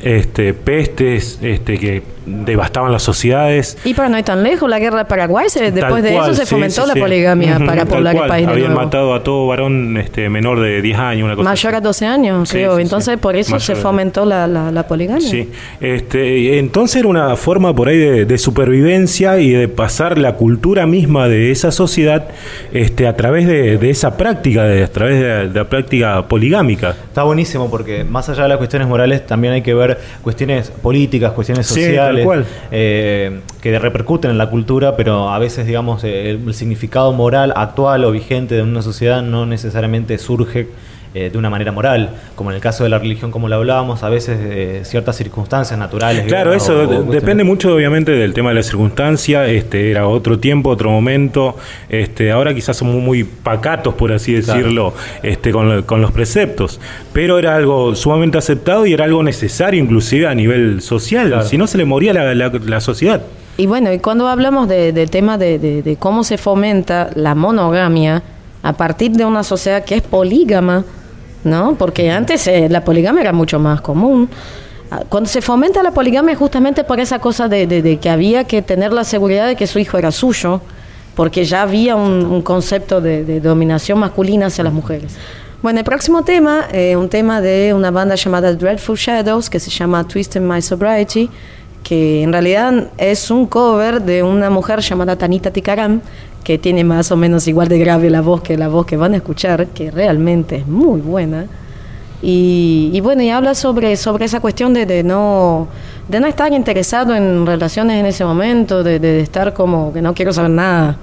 este, 0.03 0.55
pestes 0.55 1.39
este, 1.43 1.79
que 1.79 2.03
devastaban 2.45 2.93
las 2.93 3.03
sociedades. 3.03 3.77
Y 3.85 3.95
para 3.95 4.09
no 4.09 4.19
ir 4.19 4.25
tan 4.25 4.43
lejos, 4.43 4.69
la 4.69 4.79
guerra 4.79 4.99
de 4.99 5.05
Paraguay, 5.07 5.49
se- 5.49 5.71
después 5.71 6.03
de 6.03 6.13
cual, 6.13 6.31
eso 6.31 6.41
se 6.41 6.47
fomentó 6.47 6.83
sí, 6.83 6.89
la 6.89 6.95
sí. 6.95 7.01
poligamia 7.01 7.59
para 7.65 7.85
poblar 7.87 8.17
el 8.17 8.27
país 8.27 8.47
de 8.47 8.53
Habían 8.53 8.69
nuevo. 8.71 8.85
matado 8.85 9.15
a 9.15 9.23
todo 9.23 9.47
varón 9.47 9.97
este, 9.97 10.29
menor 10.29 10.61
de 10.61 10.81
10 10.83 10.99
años, 10.99 11.25
una 11.27 11.37
cosa 11.37 11.49
Mayor 11.49 11.75
a 11.75 11.81
12 11.81 12.07
años, 12.07 12.49
Sí, 12.49 12.55
creo. 12.59 12.77
sí, 12.77 12.83
Entonces, 12.83 13.15
sí. 13.15 13.21
por 13.21 13.37
eso 13.37 13.53
Mayor 13.53 13.63
se 13.63 13.75
fomentó 13.77 14.25
la, 14.25 14.47
la, 14.47 14.71
la 14.71 14.87
poligamia. 14.87 15.29
Sí, 15.29 15.51
este, 15.81 16.59
entonces 16.59 16.97
era 17.01 17.09
una 17.09 17.37
forma 17.37 17.75
por 17.75 17.89
ahí 17.89 17.99
de, 17.99 18.25
de 18.25 18.39
supervivencia 18.39 19.39
y 19.39 19.51
de 19.51 19.69
pasar 19.69 20.19
la 20.19 20.35
cultura 20.35 20.87
misma 20.87 21.29
de 21.29 21.51
esa 21.51 21.71
sociedad 21.73 22.29
este, 22.73 23.07
a 23.07 23.17
través 23.17 23.47
de, 23.47 23.79
de 23.79 23.91
esa 23.91 24.17
práctica, 24.17 24.65
de, 24.65 24.85
a 24.85 24.89
través 24.89 25.21
de, 25.21 25.29
la- 25.29 25.47
de 25.47 25.55
la 25.61 25.69
práctica 25.69 26.29
poligámica. 26.29 26.91
Está 26.91 27.23
buenísimo 27.25 27.71
porque 27.71 28.05
más 28.05 28.29
allá 28.29 28.45
de 28.45 28.49
las 28.51 28.59
cuestiones 28.59 28.87
morales 28.89 29.27
también 29.27 29.55
hay 29.55 29.63
que 29.63 29.75
ver 29.75 29.99
cuestiones 30.23 30.71
políticas, 30.71 31.33
cuestiones 31.33 31.67
Sí, 31.67 31.75
sociales 31.85 32.20
tal 32.21 32.25
cual. 32.27 32.47
eh, 32.71 33.41
que 33.61 33.79
repercuten 33.79 34.31
en 34.31 34.39
la 34.39 34.51
cultura, 34.51 34.97
pero 34.97 35.31
a 35.31 35.39
veces 35.39 35.67
digamos 35.67 36.05
eh, 36.05 36.31
el, 36.31 36.47
el 36.47 36.55
significado 36.55 37.13
moral 37.13 37.53
actual 37.57 38.05
o 38.05 38.11
vigente 38.13 38.55
de 38.55 38.63
una 38.63 38.83
sociedad 38.83 39.23
no 39.23 39.47
necesariamente 39.47 40.19
surge 40.19 40.69
eh, 41.15 41.29
de 41.31 41.37
una 41.39 41.51
manera 41.51 41.73
moral, 41.73 42.11
como 42.37 42.51
en 42.51 42.57
el 42.57 42.63
caso 42.63 42.85
de 42.85 42.91
la 42.91 42.99
religión 42.99 43.31
como 43.33 43.49
lo 43.49 43.57
hablábamos, 43.57 44.03
a 44.05 44.09
veces 44.09 44.39
de 44.39 44.85
ciertas 44.85 45.17
circunstancias 45.17 45.79
naturales. 45.79 46.25
Claro, 46.27 46.53
eso 46.53 46.79
o- 46.79 46.99
o 46.99 47.03
depende 47.03 47.43
mucho 47.43 47.75
obviamente 47.75 48.13
del 48.13 48.33
tema 48.33 48.51
de 48.51 48.55
la 48.57 48.63
circunstancia, 48.63 49.47
este, 49.47 49.91
era 49.91 50.07
otro 50.07 50.39
tiempo, 50.39 50.71
otro 50.71 50.91
momento, 50.91 51.57
este, 51.89 52.31
ahora 52.31 52.55
quizás 52.55 52.77
somos 52.77 52.95
muy 52.97 53.25
pacatos, 53.25 53.95
por 53.95 54.13
así 54.13 54.41
Claro. 54.41 54.59
decirlo, 54.61 54.95
este, 55.23 55.51
con, 55.53 55.69
lo- 55.77 55.87
con 55.87 56.01
los 56.01 56.13
preceptos, 56.13 56.81
pero 57.13 57.39
era 57.39 57.57
algo 57.57 57.95
sumamente 57.97 58.39
aceptado 58.39 58.87
y 58.87 58.93
era 58.93 59.05
algo 59.05 59.23
necesario 59.23 59.83
inclusive 59.83 60.27
a 60.29 60.35
nivel 60.35 60.81
social, 60.81 61.29
Claro. 61.29 61.45
si 61.47 61.59
no 61.59 61.67
se 61.67 61.77
le 61.79 61.85
moría 61.85 62.13
la, 62.13 62.35
la- 62.35 62.49
la 62.65 62.81
sociedad. 62.81 63.21
Y 63.57 63.67
bueno, 63.67 63.93
y 63.93 63.99
cuando 63.99 64.29
hablamos 64.29 64.69
de- 64.69 64.93
del 64.93 65.11
tema 65.11 65.37
de, 65.39 65.59
de- 65.59 65.83
de 65.83 65.97
cómo 65.97 66.23
se 66.25 66.39
fomenta 66.39 67.11
la 67.15 67.35
monogamia 67.35 68.23
a 68.63 68.73
partir 68.75 69.11
de 69.13 69.25
una 69.25 69.43
sociedad 69.43 69.85
que 69.85 69.97
es 69.97 70.03
polígama, 70.03 70.85
¿no? 71.45 71.75
Porque 71.77 72.11
antes 72.11 72.47
eh, 72.47 72.69
la 72.69 72.85
poligamia 72.85 73.23
era 73.23 73.33
mucho 73.33 73.59
más 73.59 73.81
común. 73.81 74.29
Ah, 74.91 75.03
Cuando 75.09 75.29
se 75.29 75.41
fomenta 75.41 75.83
la 75.83 75.93
poligamia 75.93 76.35
justamente 76.37 76.85
por 76.85 77.01
esa 77.01 77.19
cosa 77.19 77.49
de, 77.49 77.99
que 78.01 78.11
había 78.11 78.45
que 78.45 78.63
tener 78.63 78.93
la 78.93 79.05
seguridad 79.05 79.47
de 79.47 79.57
que 79.57 79.67
su 79.67 79.79
hijo 79.79 79.99
era 79.99 80.11
suyo, 80.11 80.61
porque 81.15 81.45
ya 81.45 81.63
había 81.63 81.97
un, 81.97 82.43
concepto 82.43 83.01
de, 83.01 83.41
dominación 83.41 83.99
masculina 83.99 84.47
hacia 84.47 84.65
las 84.65 84.73
mujeres. 84.73 85.17
Bueno, 85.63 85.79
el 85.81 85.85
próximo 85.85 86.23
tema, 86.23 86.67
eh, 86.73 86.97
un 86.97 87.11
tema 87.11 87.43
de 87.43 87.75
una 87.75 87.91
banda 87.91 88.15
llamada 88.15 88.55
Dreadful 88.55 88.97
Shadows, 88.97 89.51
que 89.51 89.61
se 89.61 89.71
llama 89.71 90.09
Twisting 90.09 90.47
My 90.49 90.63
Sobriety, 90.63 91.29
que 91.83 92.23
en 92.23 92.33
realidad 92.33 92.89
es 92.97 93.31
un 93.31 93.47
cover 93.47 94.01
de 94.01 94.23
una 94.23 94.49
mujer 94.49 94.81
llamada 94.81 95.17
Tanita 95.17 95.51
Tikaram, 95.51 96.01
que 96.45 96.59
tiene 96.59 96.85
más 96.85 97.11
o 97.13 97.17
menos 97.17 97.47
igual 97.49 97.69
de 97.69 97.79
grave 97.79 98.11
la 98.11 98.21
voz 98.21 98.43
que 98.43 98.57
la 98.57 98.69
voz 98.69 98.87
que 98.87 98.97
van 98.97 99.15
a 99.15 99.17
escuchar, 99.17 99.69
que 99.69 99.91
realmente 99.91 100.57
es 100.57 100.67
muy 100.67 101.01
buena. 101.01 101.47
Y, 102.23 102.91
y 102.93 103.01
bueno, 103.01 103.23
y 103.23 103.31
habla 103.31 103.55
sobre, 103.55 103.97
sobre 103.97 104.27
esa 104.27 104.41
cuestión 104.41 104.75
de, 104.75 104.85
de 104.87 105.03
no 105.03 105.69
de 106.09 106.21
no 106.21 106.27
estar 106.27 106.53
interesado 106.53 107.15
en 107.15 107.47
relaciones 107.47 108.01
en 108.01 108.07
ese 108.07 108.25
momento, 108.25 108.83
de, 108.83 108.99
de 108.99 109.21
estar 109.21 109.55
como 109.55 109.93
que 109.93 110.03
no 110.03 110.13
quiero 110.13 110.33
saber 110.33 110.51
nada. 110.51 110.97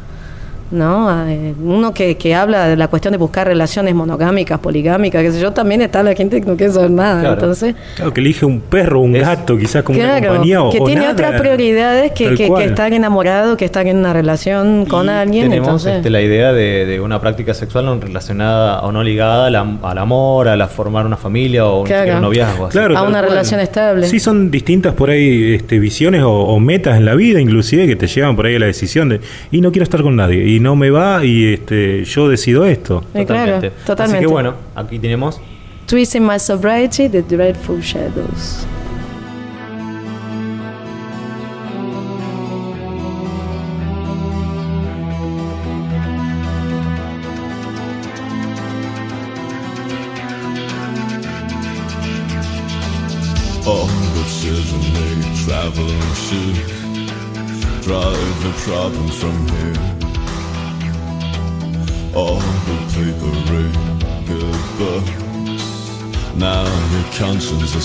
¿No? 0.71 1.09
Eh, 1.27 1.53
uno 1.63 1.93
que, 1.93 2.17
que 2.17 2.35
habla 2.35 2.67
de 2.67 2.75
la 2.75 2.87
cuestión 2.87 3.11
de 3.13 3.17
buscar 3.17 3.47
relaciones 3.47 3.95
monogámicas, 3.95 4.59
poligámicas, 4.59 5.21
qué 5.23 5.31
sé 5.31 5.39
yo, 5.39 5.51
también 5.51 5.81
está 5.81 6.03
la 6.03 6.13
gente 6.13 6.41
que 6.41 6.47
no 6.47 6.55
quiere 6.57 6.73
saber 6.73 6.91
nada. 6.91 7.19
Claro. 7.21 7.33
Entonces, 7.35 7.75
Claro, 7.95 8.13
que 8.13 8.21
elige 8.21 8.45
un 8.45 8.59
perro, 8.61 8.99
un 9.01 9.13
gato, 9.13 9.57
quizás 9.57 9.83
como 9.83 9.99
una 9.99 10.17
claro, 10.17 10.27
compañía 10.33 10.61
o 10.63 10.71
que 10.71 10.79
o 10.81 10.85
tiene 10.85 11.01
nada. 11.01 11.13
otras 11.13 11.39
prioridades 11.41 12.11
que, 12.11 12.35
que, 12.35 12.53
que 12.53 12.65
estar 12.65 12.91
enamorado, 12.93 13.55
que 13.57 13.65
estar 13.65 13.85
en 13.87 13.97
una 13.97 14.13
relación 14.13 14.85
con 14.85 15.09
alguien. 15.09 15.49
Tenemos 15.49 15.67
entonces, 15.67 15.95
este, 15.97 16.09
la 16.09 16.21
idea 16.21 16.51
de, 16.53 16.85
de 16.85 16.99
una 16.99 17.19
práctica 17.21 17.53
sexual 17.53 17.85
no 17.85 17.99
relacionada 17.99 18.81
o 18.81 18.91
no 18.91 19.03
ligada 19.03 19.47
al, 19.47 19.55
am- 19.55 19.79
al 19.83 19.97
amor, 19.97 20.47
a 20.47 20.55
la 20.55 20.67
formar 20.67 21.05
una 21.05 21.17
familia 21.17 21.65
o 21.65 21.83
Claro. 21.83 22.15
un 22.15 22.21
noviazgo. 22.21 22.65
así. 22.67 22.77
Claro, 22.77 22.97
a 22.97 23.03
una 23.03 23.19
cual. 23.19 23.29
relación 23.29 23.59
estable. 23.59 24.07
Sí, 24.07 24.19
son 24.19 24.51
distintas 24.51 24.93
por 24.93 25.09
ahí 25.09 25.53
este, 25.55 25.79
visiones 25.79 26.23
o, 26.23 26.31
o 26.31 26.59
metas 26.59 26.97
en 26.97 27.05
la 27.05 27.15
vida, 27.15 27.39
inclusive, 27.39 27.87
que 27.87 27.95
te 27.95 28.07
llevan 28.07 28.35
por 28.35 28.45
ahí 28.45 28.55
a 28.55 28.59
la 28.59 28.65
decisión 28.65 29.09
de, 29.09 29.21
y 29.51 29.61
no 29.61 29.71
quiero 29.71 29.83
estar 29.83 30.01
con 30.01 30.15
nadie, 30.15 30.45
y 30.47 30.56
no 30.59 30.75
me 30.75 30.89
va, 30.89 31.23
y 31.25 31.53
este, 31.53 32.03
yo 32.05 32.27
decido 32.29 32.65
esto. 32.65 33.03
Eh, 33.13 33.25
claro, 33.25 33.53
Totalmente. 33.53 33.69
totalmente. 33.85 34.17
Así 34.17 34.25
que 34.25 34.31
bueno, 34.31 34.53
aquí 34.75 34.99
tenemos 34.99 35.39
Twisting 35.87 36.25
My 36.25 36.39
Sobriety, 36.39 37.09
The 37.09 37.21
Dreadful 37.23 37.81
Shadows. 37.81 38.65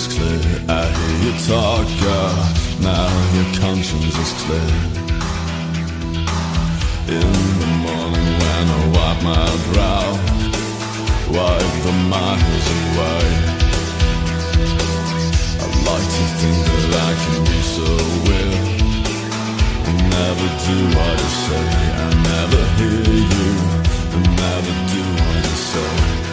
Is 0.07 0.13
clear 0.13 0.39
I 0.69 0.85
hear 0.95 1.15
you 1.23 1.33
talk, 1.47 1.87
girl 2.01 2.35
Now 2.81 3.07
your 3.35 3.49
conscience 3.61 4.17
is 4.23 4.33
clear 4.43 4.71
In 7.17 7.31
the 7.61 7.69
morning 7.85 8.29
when 8.41 8.65
I 8.77 8.81
wipe 8.95 9.21
my 9.31 9.49
brow 9.69 10.07
Wipe 11.35 11.75
the 11.85 11.93
miles 12.13 12.67
away 12.79 13.25
I 15.59 15.67
like 15.89 16.09
to 16.17 16.25
think 16.39 16.59
that 16.69 16.91
I 17.07 17.13
can 17.23 17.39
be 17.49 17.59
so 17.75 17.87
real 18.27 18.73
never 20.13 20.47
do 20.67 20.77
what 20.95 21.17
I 21.19 21.29
say. 21.43 21.65
I 22.01 22.09
never 22.31 22.61
hear 22.77 23.03
you. 23.33 23.51
I 24.15 24.19
never 24.43 24.73
do 24.91 25.01
what 25.17 25.35
you 25.43 25.55
say. 25.71 26.32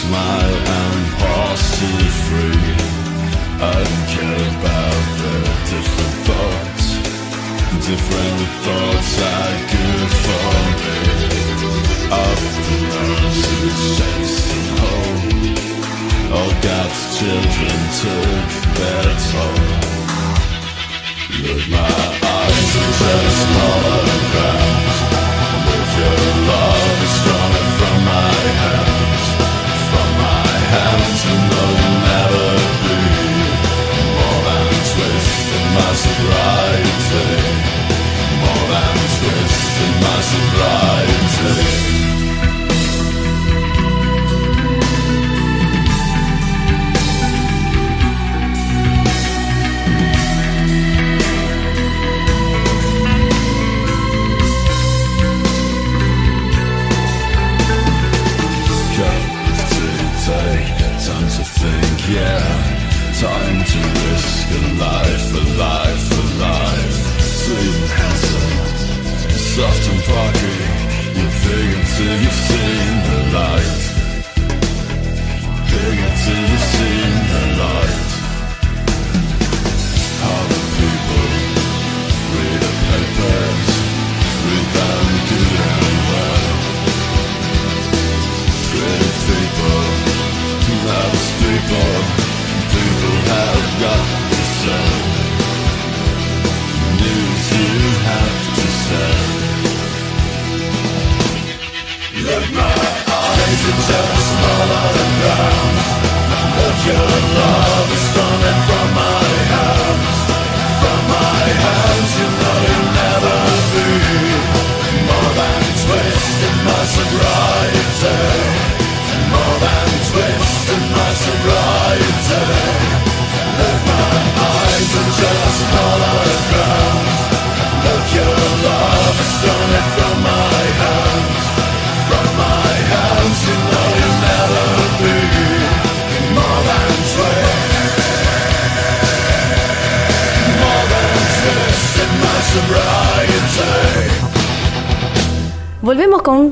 smile 0.00 0.56
and 0.80 1.00
parsley 1.20 2.08
free. 2.26 2.68
I 3.60 3.78
don't 3.88 4.06
care 4.16 4.44
about 4.56 5.02
the 5.20 5.34
different 5.72 6.16
thoughts. 6.28 6.86
Different 7.90 8.40
thoughts 8.64 9.12
are 9.32 9.56
good 9.74 10.10
for 10.24 10.50
me. 10.80 11.00
Afternoons 12.24 13.40
and 13.58 13.72
chasing 13.98 14.68
home. 14.80 15.20
All 16.36 16.52
God's 16.68 17.00
children 17.18 17.78
took 18.00 18.48
their 18.78 19.08
toll. 19.28 19.68
Look, 21.44 21.62
my 21.76 21.94
eyes 22.36 22.70
are 22.82 22.94
just 23.00 23.42
holograms. 23.56 24.69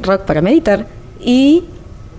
Rock 0.09 0.23
para 0.23 0.43
meditar 0.43 0.87
y 1.21 1.65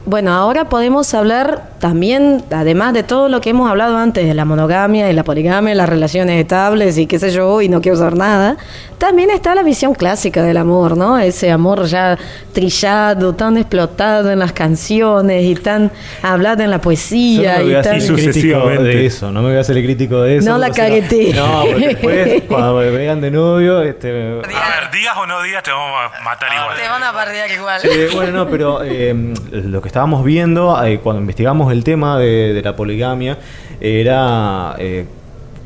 bueno, 0.09 0.33
ahora 0.33 0.65
podemos 0.69 1.13
hablar 1.13 1.69
también, 1.79 2.43
además 2.51 2.93
de 2.93 3.03
todo 3.03 3.29
lo 3.29 3.41
que 3.41 3.51
hemos 3.51 3.69
hablado 3.69 3.95
antes, 3.95 4.25
de 4.27 4.33
la 4.33 4.43
monogamia 4.43 5.07
y 5.09 5.13
la 5.13 5.23
poligamia, 5.23 5.75
las 5.75 5.87
relaciones 5.87 6.41
estables 6.41 6.97
y 6.97 7.05
qué 7.05 7.19
sé 7.19 7.29
yo, 7.29 7.61
y 7.61 7.69
no 7.69 7.79
quiero 7.79 7.95
usar 7.95 8.17
nada, 8.17 8.57
también 8.97 9.29
está 9.29 9.53
la 9.53 9.61
visión 9.61 9.93
clásica 9.93 10.41
del 10.41 10.57
amor, 10.57 10.97
¿no? 10.97 11.19
Ese 11.19 11.51
amor 11.51 11.85
ya 11.85 12.17
trillado, 12.53 13.33
tan 13.33 13.57
explotado 13.57 14.31
en 14.31 14.39
las 14.39 14.51
canciones 14.51 15.45
y 15.45 15.53
tan 15.55 15.91
hablado 16.23 16.63
en 16.63 16.71
la 16.71 16.77
Yo 16.77 16.81
poesía 16.81 17.53
no 17.53 17.57
me 17.59 17.63
voy 17.63 17.71
y 17.71 17.75
a 17.75 17.81
tan... 17.83 17.99
crítico 17.99 18.67
de 18.67 19.05
eso, 19.05 19.31
no 19.31 19.41
me 19.41 19.49
voy 19.49 19.57
a 19.57 19.61
hacer 19.61 19.77
el 19.77 19.83
crítico 19.83 20.21
de 20.21 20.37
eso. 20.37 20.49
No 20.49 20.57
la 20.57 20.71
cagueté. 20.71 21.33
No, 21.33 21.65
porque 21.69 21.87
después, 21.87 22.43
cuando 22.47 22.77
me 22.77 22.89
vean 22.89 23.21
de 23.21 23.29
novio, 23.29 23.83
este, 23.83 24.09
A 24.09 24.41
ver, 24.41 24.91
digas 24.91 25.15
o 25.17 25.27
no 25.27 25.41
digas, 25.43 25.61
te 25.61 25.71
vamos 25.71 25.97
a 25.97 26.23
matar 26.23 26.49
igual. 26.51 26.77
Te 26.77 26.89
van 26.89 27.03
a 27.03 27.13
pardear 27.13 27.51
igual. 27.51 27.79
Sí, 27.79 27.89
bueno, 28.15 28.31
no, 28.31 28.49
pero 28.49 28.81
eh, 28.83 29.13
lo 29.51 29.81
que 29.81 29.87
estábamos 29.99 30.23
viendo 30.23 30.81
eh, 30.81 31.01
cuando 31.03 31.19
investigamos 31.19 31.73
el 31.73 31.83
tema 31.83 32.17
de, 32.17 32.53
de 32.53 32.61
la 32.61 32.73
poligamia 32.73 33.37
era 33.81 34.75
eh, 34.77 35.05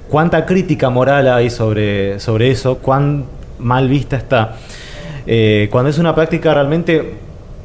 cuánta 0.10 0.44
crítica 0.48 0.90
moral 0.90 1.28
hay 1.28 1.52
sobre, 1.52 2.20
sobre 2.20 2.50
eso, 2.50 2.80
cuán 2.80 3.26
mal 3.60 3.88
vista 3.88 4.16
está. 4.16 4.56
Eh, 5.28 5.68
cuando 5.72 5.92
es 5.92 6.00
una 6.00 6.16
práctica 6.16 6.52
realmente 6.52 7.14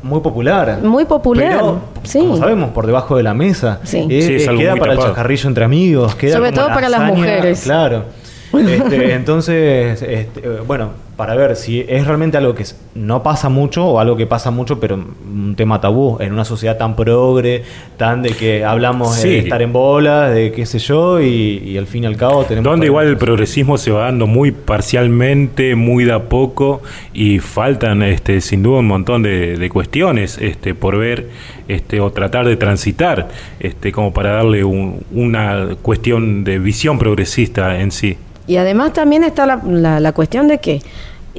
muy 0.03 0.21
popular. 0.21 0.81
Muy 0.83 1.07
popular, 1.07 1.53
Pero, 1.53 1.81
sí. 2.03 2.19
como 2.19 2.37
sabemos, 2.37 2.69
por 2.73 2.85
debajo 2.85 3.17
de 3.17 3.23
la 3.23 3.33
mesa. 3.33 3.81
Sí. 3.85 4.07
Eh, 4.11 4.23
Sí, 4.23 4.35
es 4.35 4.43
eh, 4.43 4.49
algo 4.51 4.61
queda 4.61 4.73
muy 4.73 4.81
para 4.81 4.93
el 4.93 4.99
chacarrillo 4.99 5.49
entre 5.49 5.65
amigos. 5.65 6.15
Queda 6.17 6.37
Sobre 6.37 6.51
como 6.51 6.65
todo 6.67 6.75
para 6.75 6.91
las 6.91 7.01
mujeres. 7.01 7.63
Claro. 7.63 8.05
Este, 8.51 9.13
entonces, 9.15 10.03
este, 10.03 10.41
bueno, 10.67 10.91
para 11.19 11.35
ver 11.35 11.57
si 11.57 11.85
es 11.89 12.07
realmente 12.07 12.37
algo 12.37 12.55
que 12.55 12.65
no 12.95 13.25
pasa 13.25 13.49
mucho 13.49 13.85
o 13.85 13.99
algo 13.99 14.17
que 14.17 14.27
pasa 14.29 14.53
mucho, 14.53 14.79
pero 14.79 14.95
un 14.95 15.55
tema 15.57 15.81
tabú 15.81 16.17
en 16.21 16.33
una 16.33 16.45
sociedad 16.45 16.79
tan 16.79 16.95
progre, 16.95 17.65
tan 17.97 18.23
de 18.23 18.31
que 18.31 18.65
hablamos 18.65 19.17
Sí. 19.17 19.29
de 19.31 19.39
estar 19.41 19.61
en 19.61 19.73
bolas, 19.73 20.33
de 20.33 20.53
qué 20.53 20.65
sé 20.65 20.79
yo, 20.79 21.21
y, 21.21 21.59
y 21.67 21.77
al 21.77 21.89
fin 21.89 22.05
y 22.05 22.07
al 22.07 22.17
cabo 22.17 22.45
tenemos... 22.45 22.71
Donde 22.71 22.87
igual 22.87 23.09
el 23.09 23.17
progresismo 23.17 23.79
se 23.79 23.91
va 23.91 24.05
dando 24.05 24.29
muy 24.29 24.53
parcialmente, 24.53 25.75
muy 25.75 26.05
de 26.05 26.13
a 26.13 26.23
poco, 26.29 26.83
y 27.13 27.41
faltan 27.41 28.03
este, 28.05 28.41
sin 28.41 28.63
duda 28.63 28.79
un 28.79 28.87
montón 28.87 29.25
de, 29.25 29.57
de 29.57 29.71
cuestiones 29.71 30.39
este, 30.41 30.73
por 30.75 30.97
ver 30.99 31.29
este, 31.67 32.01
o 32.01 32.13
tratar 32.13 32.47
de 32.47 32.57
transitar, 32.57 33.29
este, 33.59 33.91
como 33.91 34.13
para 34.15 34.31
darle 34.35 34.63
un- 34.63 35.01
una 35.11 35.71
cuestión 35.83 36.45
de 36.45 36.61
visión 36.61 36.97
progresista 36.99 37.81
en 37.81 37.91
sí. 37.91 38.17
Y 38.49 38.57
además 38.57 38.93
también 38.93 39.23
está 39.23 39.47
la, 39.47 39.61
la- 39.65 40.01
la 40.01 40.13
cuestión 40.13 40.49
de 40.49 40.59
que 40.59 40.83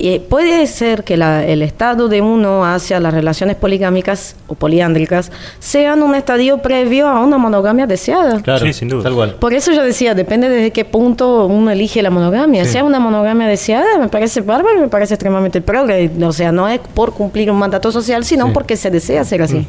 eh, 0.01 0.21
puede 0.29 0.65
ser 0.67 1.03
que 1.03 1.17
la- 1.17 1.43
el 1.45 1.61
estado 1.61 2.07
de 2.07 2.21
uno 2.21 2.63
hacia 2.63 3.01
las 3.01 3.13
relaciones 3.13 3.57
poligámicas 3.57 4.37
o 4.47 4.55
poliándricas 4.55 5.29
sean 5.59 6.01
un 6.03 6.15
estadio 6.15 6.59
previo 6.59 7.07
a 7.09 7.19
una 7.21 7.37
monogamia 7.37 7.85
deseada. 7.85 8.39
Claro, 8.41 8.65
Sí, 8.65 8.71
sin 8.71 8.87
duda. 8.87 9.03
Tal 9.03 9.13
cual. 9.15 9.35
Por 9.39 9.53
eso 9.53 9.73
yo 9.73 9.83
decía, 9.83 10.13
depende 10.13 10.47
desde 10.47 10.71
qué 10.71 10.85
punto 10.85 11.47
uno 11.47 11.69
elige 11.71 12.01
la 12.01 12.11
monogamia. 12.11 12.63
Sí. 12.63 12.71
Sea 12.73 12.85
una 12.85 12.99
monogamia 13.01 13.47
deseada, 13.47 13.97
me 13.99 14.07
parece 14.07 14.39
bárbaro, 14.39 14.79
me 14.79 14.87
parece 14.87 15.15
extremadamente 15.15 15.59
progre. 15.59 16.09
O 16.23 16.31
sea, 16.31 16.53
no 16.53 16.69
es 16.69 16.79
por 16.93 17.13
cumplir 17.13 17.51
un 17.51 17.57
mandato 17.57 17.91
social, 17.91 18.23
sino 18.23 18.45
Sí. 18.45 18.51
porque 18.53 18.77
se 18.77 18.89
desea 18.91 19.25
ser 19.25 19.41
así. 19.41 19.67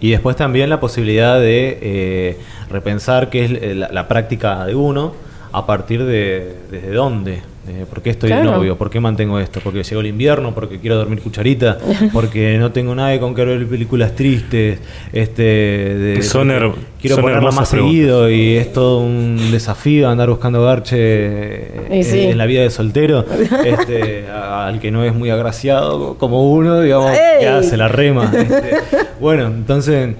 Y 0.00 0.10
después 0.12 0.36
también 0.36 0.70
la 0.70 0.80
posibilidad 0.80 1.38
de 1.38 1.78
eh, 1.82 2.38
repensar 2.70 3.28
qué 3.28 3.44
es 3.44 3.50
eh, 3.50 3.74
la, 3.74 3.88
la 3.92 4.08
práctica 4.08 4.64
de 4.64 4.74
uno 4.74 5.12
a 5.56 5.66
partir 5.66 6.04
de 6.04 6.54
desde 6.70 6.90
dónde. 6.92 7.42
Eh, 7.66 7.86
¿Por 7.88 8.02
qué 8.02 8.10
estoy 8.10 8.28
de 8.28 8.34
Claro. 8.36 8.56
novio? 8.58 8.76
¿Por 8.76 8.90
qué 8.90 9.00
mantengo 9.00 9.38
esto? 9.40 9.58
¿Porque 9.64 9.82
llegó 9.82 10.02
el 10.02 10.08
invierno? 10.08 10.54
¿Porque 10.54 10.78
quiero 10.80 10.96
dormir 10.96 11.20
cucharita? 11.20 11.78
¿Porque 12.12 12.58
no 12.58 12.72
tengo 12.72 12.94
nadie 12.94 13.18
con 13.18 13.34
que 13.34 13.42
ver 13.42 13.66
películas 13.66 14.14
tristes? 14.14 14.80
Este, 15.14 15.42
de- 15.42 16.22
Son 16.22 16.48
de- 16.48 16.56
her- 16.58 16.72
quiero 17.00 17.16
son 17.16 17.22
ponerla 17.24 17.50
más 17.52 17.70
preguntas. 17.70 17.94
seguido 17.96 18.28
y 18.30 18.56
es 18.56 18.70
todo 18.70 18.98
un 19.00 19.38
desafío 19.50 20.10
andar 20.10 20.28
buscando 20.28 20.62
garche 20.62 20.96
eh, 20.98 22.02
sí. 22.04 22.20
en 22.24 22.36
la 22.36 22.44
vida 22.44 22.60
de 22.60 22.70
soltero 22.70 23.24
este, 23.64 24.26
a- 24.28 24.66
al 24.66 24.78
que 24.80 24.90
no 24.90 25.02
es 25.02 25.14
muy 25.14 25.30
agraciado 25.30 26.18
como 26.18 26.52
uno, 26.52 26.80
digamos, 26.82 27.12
que 27.12 27.38
¡Ey! 27.40 27.46
hace 27.46 27.78
la 27.78 27.88
rema. 27.88 28.30
este. 28.36 28.76
bueno, 29.20 29.46
entonces 29.46 30.16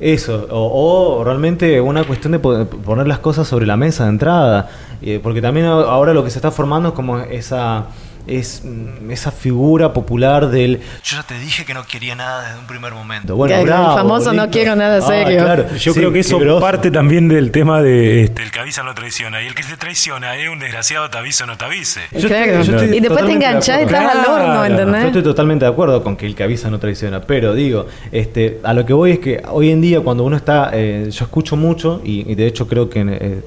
eso, 0.00 0.46
o, 0.50 1.18
o 1.20 1.24
realmente 1.24 1.80
una 1.80 2.04
cuestión 2.04 2.32
de 2.32 2.38
po- 2.38 2.66
poner 2.66 3.06
las 3.06 3.20
cosas 3.20 3.46
sobre 3.46 3.66
la 3.66 3.76
mesa 3.76 4.04
de 4.04 4.10
entrada, 4.10 4.68
eh, 5.02 5.20
porque 5.22 5.40
también 5.40 5.66
ahora 5.66 6.12
lo 6.12 6.24
que 6.24 6.30
se 6.30 6.38
está 6.38 6.50
formando 6.50 6.88
es 6.90 6.94
como 6.94 7.18
esa 7.18 7.84
es 8.26 8.62
mm, 8.64 9.10
esa 9.10 9.30
figura 9.30 9.92
popular 9.92 10.48
del 10.48 10.78
yo 11.02 11.16
ya 11.16 11.22
te 11.22 11.38
dije 11.38 11.64
que 11.64 11.74
no 11.74 11.84
quería 11.86 12.14
nada 12.14 12.44
desde 12.46 12.58
un 12.58 12.66
primer 12.66 12.92
momento. 12.92 13.36
Bueno, 13.36 13.54
el 13.56 13.64
bravo, 13.66 13.94
famoso 13.96 14.32
no 14.32 14.48
quiero 14.50 14.74
nada 14.76 14.98
Ah, 14.98 15.00
serio. 15.06 15.42
claro. 15.44 15.66
Yo 15.76 15.92
Sí, 15.92 15.98
creo 16.00 16.12
que 16.12 16.20
eso 16.20 16.38
groso. 16.38 16.60
parte 16.60 16.90
también 16.90 17.28
del 17.28 17.50
tema 17.50 17.82
de 17.82 18.24
este, 18.24 18.42
El 18.42 18.50
que 18.50 18.60
avisa 18.60 18.82
no 18.82 18.94
traiciona. 18.94 19.42
Y 19.42 19.46
el 19.46 19.54
que 19.54 19.62
te 19.62 19.76
traiciona 19.76 20.36
es 20.36 20.48
un 20.48 20.58
desgraciado, 20.58 21.08
te 21.10 21.18
avisa 21.18 21.44
o 21.44 21.46
no 21.46 21.56
te 21.58 21.64
avise. 21.64 22.00
Yo 22.12 22.28
Claro. 22.28 22.44
estoy- 22.60 22.66
yo 22.66 22.76
estoy 22.78 22.96
y 22.96 23.00
después 23.00 23.02
te 23.02 23.08
totalmente 23.08 23.28
de 23.44 23.46
enganchás 23.50 23.80
y 23.80 23.82
estás 23.84 24.04
al 24.14 24.18
horno, 24.30 24.44
Claro. 24.46 24.64
¿entendés? 24.66 25.00
Yo 25.02 25.06
estoy 25.08 25.22
totalmente 25.22 25.64
de 25.64 25.70
acuerdo 25.70 26.02
con 26.02 26.16
que 26.16 26.26
el 26.26 26.34
que 26.34 26.42
avisa 26.44 26.70
no 26.70 26.78
traiciona, 26.78 27.20
pero 27.20 27.54
digo, 27.54 27.86
este, 28.12 28.60
a 28.62 28.72
lo 28.72 28.84
que 28.86 28.92
voy 28.92 29.12
es 29.12 29.18
que 29.18 29.42
hoy 29.50 29.70
en 29.70 29.80
día 29.80 30.00
cuando 30.00 30.24
uno 30.24 30.36
está, 30.36 30.70
eh, 30.72 31.08
yo 31.10 31.24
escucho 31.24 31.56
mucho 31.56 32.00
y, 32.04 32.30
y 32.30 32.34
de 32.34 32.46
hecho 32.46 32.66
creo 32.66 32.88
que 32.88 33.04
eh, 33.06 33.40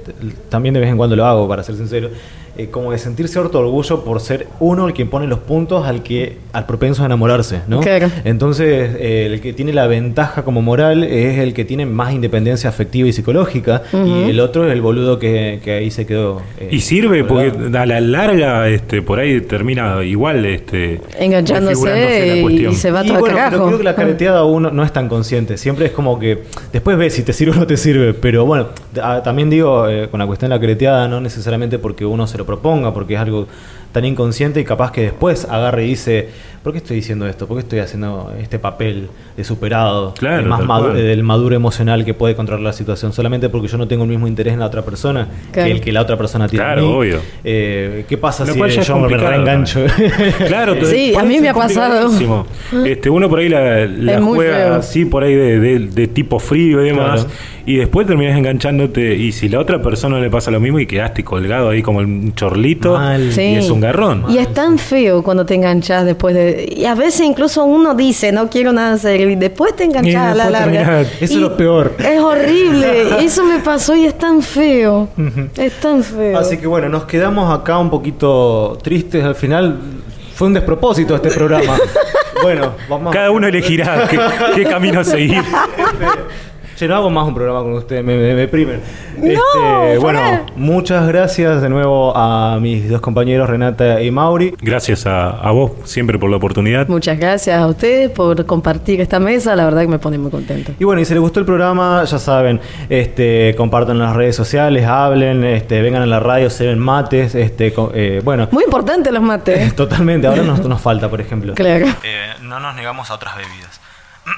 también 0.49 0.73
de 0.73 0.79
vez 0.81 0.89
en 0.89 0.97
cuando 0.97 1.15
lo 1.15 1.25
hago, 1.25 1.47
para 1.47 1.63
ser 1.63 1.75
sincero, 1.75 2.09
eh, 2.57 2.67
como 2.69 2.91
de 2.91 2.97
sentirse 2.97 3.39
harto 3.39 3.59
orgullo 3.59 4.03
por 4.03 4.19
ser 4.19 4.47
uno 4.59 4.87
el 4.87 4.93
que 4.93 5.05
pone 5.05 5.27
los 5.27 5.39
puntos 5.39 5.85
al 5.85 6.03
que 6.03 6.37
al 6.53 6.65
propenso 6.65 7.03
a 7.03 7.05
enamorarse, 7.05 7.61
¿no? 7.67 7.79
Claro. 7.81 8.09
Entonces 8.25 8.95
eh, 8.99 9.27
el 9.31 9.41
que 9.41 9.53
tiene 9.53 9.73
la 9.73 9.87
ventaja 9.87 10.43
como 10.43 10.61
moral 10.61 11.03
es 11.03 11.37
el 11.39 11.53
que 11.53 11.65
tiene 11.65 11.85
más 11.85 12.13
independencia 12.13 12.69
afectiva 12.69 13.07
y 13.07 13.13
psicológica 13.13 13.83
y 13.93 14.29
el 14.29 14.39
otro 14.39 14.65
es 14.67 14.73
el 14.73 14.81
boludo 14.81 15.19
que, 15.19 15.59
que 15.63 15.71
ahí 15.73 15.91
se 15.91 16.05
quedó. 16.05 16.41
eh, 16.59 16.69
Y 16.71 16.79
sirve 16.81 17.23
porque 17.23 17.51
a 17.77 17.85
la 17.85 17.99
larga 18.01 18.67
este, 18.69 19.01
por 19.01 19.19
ahí 19.19 19.41
termina 19.41 20.03
igual 20.03 20.45
este, 20.45 20.99
Enganchándose 21.19 21.85
la 21.85 22.35
y 22.71 22.75
se 22.75 22.91
va 22.91 23.03
Y 23.05 23.07
todo 23.07 23.19
bueno, 23.19 23.37
al 23.39 23.51
pero 23.51 23.65
creo 23.67 23.77
que 23.77 23.83
la 23.83 23.95
careteada 23.95 24.43
uno 24.45 24.71
no 24.71 24.83
es 24.83 24.91
tan 24.91 25.07
consciente. 25.09 25.57
Siempre 25.57 25.85
es 25.87 25.91
como 25.91 26.19
que 26.19 26.43
después 26.73 26.97
ves 26.97 27.13
si 27.13 27.23
te 27.23 27.33
sirve 27.33 27.51
o 27.51 27.59
no 27.59 27.67
te 27.67 27.77
sirve. 27.77 28.13
Pero 28.13 28.45
bueno, 28.45 28.67
a- 29.01 29.21
también 29.23 29.49
digo, 29.49 29.87
eh, 29.87 30.07
con 30.09 30.19
la 30.19 30.25
cuestión 30.27 30.49
de 30.49 30.55
la 30.55 30.59
careteada, 30.61 31.07
no 31.07 31.19
necesariamente 31.21 31.77
porque 31.79 32.05
uno 32.05 32.25
se 32.27 32.37
lo 32.37 32.45
proponga, 32.47 32.91
porque 32.95 33.13
es 33.13 33.19
algo 33.19 33.45
tan 33.91 34.05
inconsciente 34.05 34.59
y 34.59 34.63
capaz 34.63 34.91
que 34.91 35.01
después 35.01 35.45
agarre 35.49 35.85
y 35.85 35.89
dice, 35.89 36.29
¿por 36.63 36.71
qué 36.73 36.77
estoy 36.79 36.97
diciendo 36.97 37.25
esto? 37.27 37.47
¿Por 37.47 37.57
qué 37.57 37.61
estoy 37.63 37.79
haciendo 37.79 38.31
este 38.39 38.59
papel 38.59 39.07
de 39.35 39.43
superado? 39.43 40.13
Claro, 40.13 40.45
más 40.47 40.61
madu- 40.61 40.81
cual. 40.91 40.95
del 40.97 41.23
maduro 41.23 41.55
emocional 41.55 42.05
que 42.05 42.13
puede 42.13 42.35
controlar 42.35 42.63
la 42.63 42.73
situación. 42.73 43.13
Solamente 43.13 43.49
porque 43.49 43.67
yo 43.67 43.77
no 43.77 43.87
tengo 43.87 44.03
el 44.03 44.09
mismo 44.09 44.27
interés 44.27 44.53
en 44.53 44.59
la 44.59 44.65
otra 44.67 44.83
persona 44.83 45.27
Claro. 45.51 45.67
que 45.67 45.71
el 45.75 45.81
que 45.81 45.91
la 45.91 46.01
otra 46.01 46.17
persona 46.17 46.47
tiene. 46.47 46.63
en 46.65 46.71
Claro, 46.73 46.87
mí. 46.87 46.93
obvio. 46.93 47.19
Eh, 47.43 48.05
¿Qué 48.07 48.17
pasa 48.17 48.45
Lo 48.45 48.53
si 48.53 48.81
yo 48.81 48.99
me 48.99 49.17
reengancho? 49.17 49.79
Claro, 50.47 50.75
te- 50.75 50.85
Sí, 50.85 51.13
a 51.17 51.23
mí 51.23 51.39
me 51.39 51.49
ha 51.49 51.53
pasado. 51.53 52.11
Este, 52.85 53.09
uno 53.09 53.29
por 53.29 53.39
ahí 53.39 53.49
la, 53.49 53.85
la 53.85 54.21
juega 54.21 54.75
así, 54.77 55.05
por 55.05 55.23
ahí 55.23 55.33
de, 55.33 55.59
de- 55.59 55.79
de 55.87 56.07
tipo 56.07 56.39
frío 56.39 56.83
y 56.83 56.87
demás. 56.89 57.23
Claro. 57.23 57.35
Y 57.65 57.75
después 57.75 58.07
terminas 58.07 58.37
enganchándote. 58.37 59.15
Y 59.15 59.33
si 59.33 59.49
la 59.49 59.59
otra 59.59 59.81
persona 59.81 60.19
le 60.21 60.29
pasa 60.29 60.51
lo 60.51 60.59
mismo 60.61 60.79
y 60.79 60.85
quedaste 60.85 61.23
colgado 61.25 61.69
ahí 61.69 61.81
como 61.81 61.99
un 61.99 62.33
chorlito, 62.33 62.93
Mal. 62.93 63.31
Sí. 63.33 63.41
y 63.41 63.55
es 63.55 63.69
un 63.69 63.76
garrón. 63.79 64.25
Y 64.29 64.37
es 64.37 64.53
tan 64.53 64.77
feo 64.77 65.23
cuando 65.23 65.45
te 65.45 65.55
enganchas 65.55 66.05
después 66.05 66.35
de... 66.35 66.73
Y 66.75 66.85
a 66.85 66.95
veces 66.95 67.21
incluso 67.21 67.63
uno 67.65 67.95
dice, 67.95 68.31
no 68.31 68.49
quiero 68.49 68.71
nada 68.73 68.97
serio, 68.97 69.29
y 69.29 69.35
después 69.35 69.75
te 69.75 69.83
enganchas 69.83 70.13
Y 70.13 70.15
a 70.15 70.33
la 70.33 70.49
larga. 70.49 71.01
Eso 71.01 71.17
es 71.21 71.31
Y 71.31 71.35
lo 71.35 71.55
peor. 71.57 71.95
Es 71.99 72.19
horrible. 72.19 73.23
Eso 73.25 73.43
me 73.43 73.59
pasó 73.59 73.95
y 73.95 74.05
es 74.05 74.17
tan 74.17 74.41
feo. 74.41 75.09
Es 75.57 75.79
tan 75.79 76.03
feo. 76.03 76.37
Así 76.37 76.57
que 76.57 76.67
bueno, 76.67 76.89
nos 76.89 77.05
quedamos 77.05 77.53
acá 77.53 77.77
un 77.77 77.89
poquito 77.89 78.77
tristes 78.81 79.23
al 79.23 79.35
final. 79.35 79.79
Fue 80.35 80.47
un 80.47 80.53
despropósito 80.53 81.15
este 81.15 81.31
programa. 81.31 81.77
bueno, 82.43 82.73
vamos 82.89 83.13
Cada 83.13 83.31
uno 83.31 83.47
elegirá 83.47 84.07
qué, 84.07 84.19
qué 84.55 84.63
camino 84.63 85.03
seguir. 85.03 85.43
Che, 86.77 86.87
no 86.87 86.95
hago 86.95 87.09
más 87.09 87.27
un 87.27 87.33
programa 87.33 87.63
con 87.63 87.73
ustedes, 87.73 88.03
me, 88.05 88.15
me, 88.15 88.21
me 88.21 88.35
deprimen. 88.35 88.79
No, 89.17 89.23
Este, 89.83 89.97
bueno, 89.97 90.19
muchas 90.55 91.07
gracias 91.07 91.59
de 91.59 91.69
nuevo 91.69 92.15
a 92.15 92.59
mis 92.61 92.87
dos 92.87 93.01
compañeros, 93.01 93.49
Renata 93.49 93.99
y 93.99 94.11
Mauri. 94.11 94.53
Gracias 94.61 95.07
a, 95.07 95.31
a 95.31 95.49
vos 95.49 95.71
siempre 95.85 96.19
por 96.19 96.29
la 96.29 96.37
oportunidad. 96.37 96.87
Muchas 96.87 97.17
gracias 97.17 97.59
a 97.59 97.65
ustedes 97.65 98.11
por 98.11 98.45
compartir 98.45 99.01
esta 99.01 99.19
mesa. 99.19 99.55
La 99.55 99.65
verdad 99.65 99.81
que 99.81 99.87
me 99.87 99.97
pone 99.97 100.19
muy 100.19 100.29
contento. 100.29 100.73
Y 100.77 100.83
bueno, 100.83 101.01
y 101.01 101.05
si 101.05 101.15
les 101.15 101.21
gustó 101.21 101.39
el 101.39 101.47
programa, 101.47 102.03
ya 102.03 102.19
saben, 102.19 102.61
este, 102.89 103.55
compartan 103.57 103.95
en 103.95 104.03
las 104.03 104.15
redes 104.15 104.35
sociales, 104.35 104.85
hablen, 104.85 105.43
este, 105.45 105.81
vengan 105.81 106.03
a 106.03 106.05
la 106.05 106.19
radio, 106.19 106.51
se 106.51 106.67
ven 106.67 106.77
mates, 106.77 107.33
este, 107.33 107.73
eh, 107.95 108.21
bueno, 108.23 108.49
Muy 108.51 108.63
importante 108.65 109.11
los 109.11 109.23
mates. 109.23 109.75
totalmente. 109.75 110.27
Ahora 110.27 110.43
nos, 110.43 110.59
nos 110.67 110.79
falta, 110.79 111.09
por 111.09 111.21
ejemplo. 111.21 111.55
Claro. 111.55 111.87
Eh, 112.03 112.33
no 112.43 112.59
nos 112.59 112.75
negamos 112.75 113.09
a 113.09 113.15
otras 113.15 113.35
bebidas. 113.35 113.81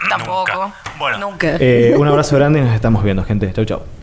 Tampoco. 0.10 0.72
Bueno, 0.98 1.18
Nunca. 1.20 1.58
Eh, 1.60 1.96
un 1.98 2.08
abrazo 2.08 2.36
grande 2.36 2.60
y 2.60 2.62
nos 2.64 2.74
estamos 2.74 3.04
viendo, 3.04 3.24
gente. 3.24 3.52
Chau, 3.54 3.66
chau. 3.66 3.99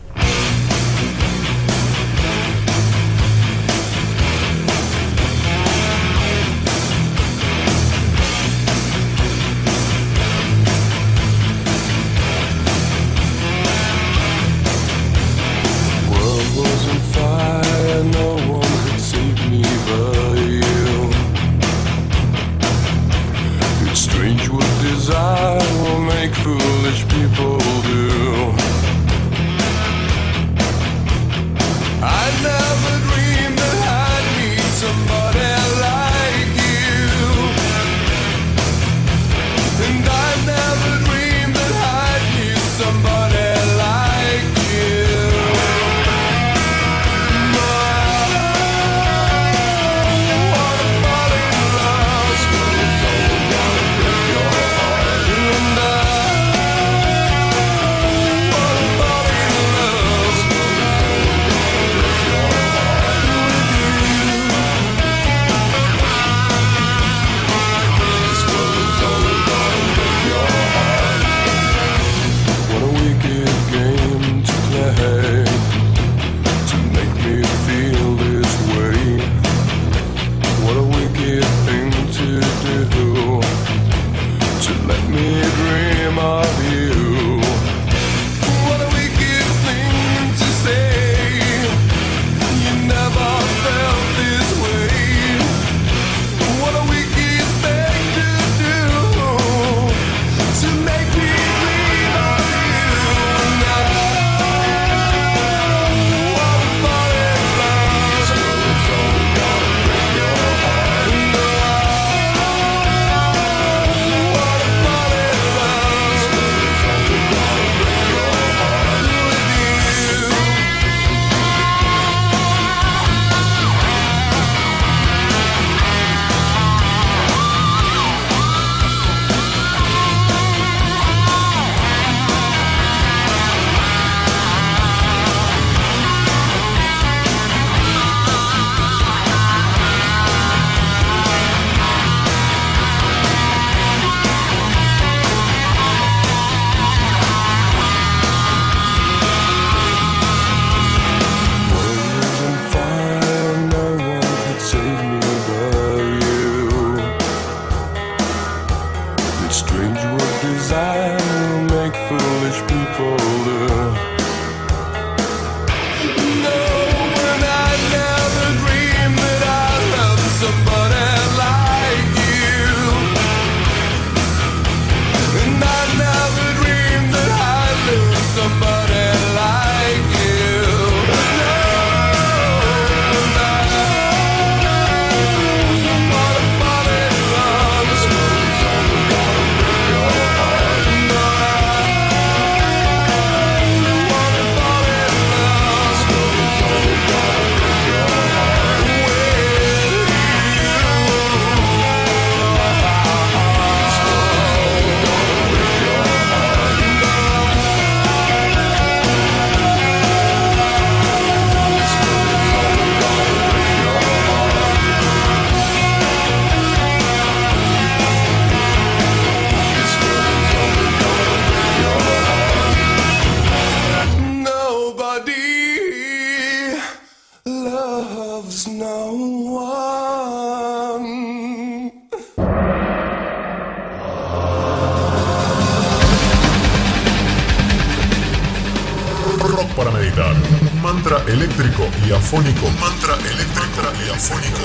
Eléctrico 241.27 241.87
y 242.07 242.11
afónico. 242.11 242.69
Mantra 242.79 243.15
eléctrico 243.15 243.67
y 244.05 244.09
afónico 244.09 244.59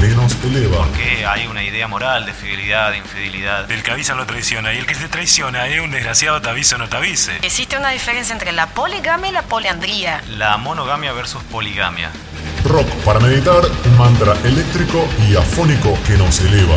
que 0.00 0.08
nos 0.14 0.36
eleva. 0.44 0.78
Porque 0.78 1.26
hay 1.26 1.46
una 1.46 1.62
idea 1.62 1.88
moral 1.88 2.26
de 2.26 2.32
fidelidad, 2.32 2.90
de 2.92 2.98
infidelidad. 2.98 3.70
El 3.70 3.82
que 3.82 3.90
avisa 3.90 4.14
no 4.14 4.26
traiciona 4.26 4.72
y 4.74 4.78
el 4.78 4.86
que 4.86 4.94
te 4.94 5.08
traiciona 5.08 5.66
es 5.66 5.80
un 5.80 5.90
desgraciado 5.90 6.40
te 6.40 6.48
avisa 6.48 6.76
o 6.76 6.78
no 6.78 6.88
te 6.88 6.96
avise. 6.96 7.36
Existe 7.42 7.76
una 7.76 7.90
diferencia 7.90 8.32
entre 8.32 8.52
la 8.52 8.66
poligamia 8.66 9.30
y 9.30 9.32
la 9.32 9.42
poliandría. 9.42 10.22
La 10.36 10.56
monogamia 10.56 11.12
versus 11.12 11.42
poligamia. 11.44 12.10
Rock 12.64 12.88
para 13.04 13.20
meditar. 13.20 13.62
Un 13.84 13.98
mantra 13.98 14.36
eléctrico 14.44 15.06
y 15.28 15.36
afónico 15.36 15.98
que 16.06 16.16
nos 16.16 16.40
eleva. 16.40 16.76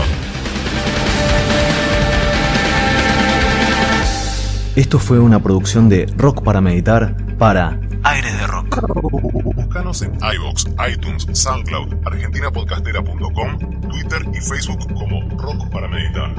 Esto 4.76 5.00
fue 5.00 5.20
una 5.20 5.42
producción 5.42 5.89
de 5.89 6.06
Rock 6.15 6.44
para 6.44 6.62
Meditar 6.62 7.13
para 7.38 7.78
Aires 8.04 8.40
de 8.40 8.48
Rock. 8.48 8.82
Búscanos 9.56 10.02
en 10.02 10.16
iVoox, 10.16 10.66
iTunes, 10.92 11.28
SoundCloud, 11.34 11.96
argentinapodcastera.com, 12.06 13.60
Twitter 13.90 14.22
y 14.34 14.40
Facebook 14.40 14.94
como 14.94 15.22
Rock 15.38 15.70
para 15.70 15.88
Meditar. 15.88 16.34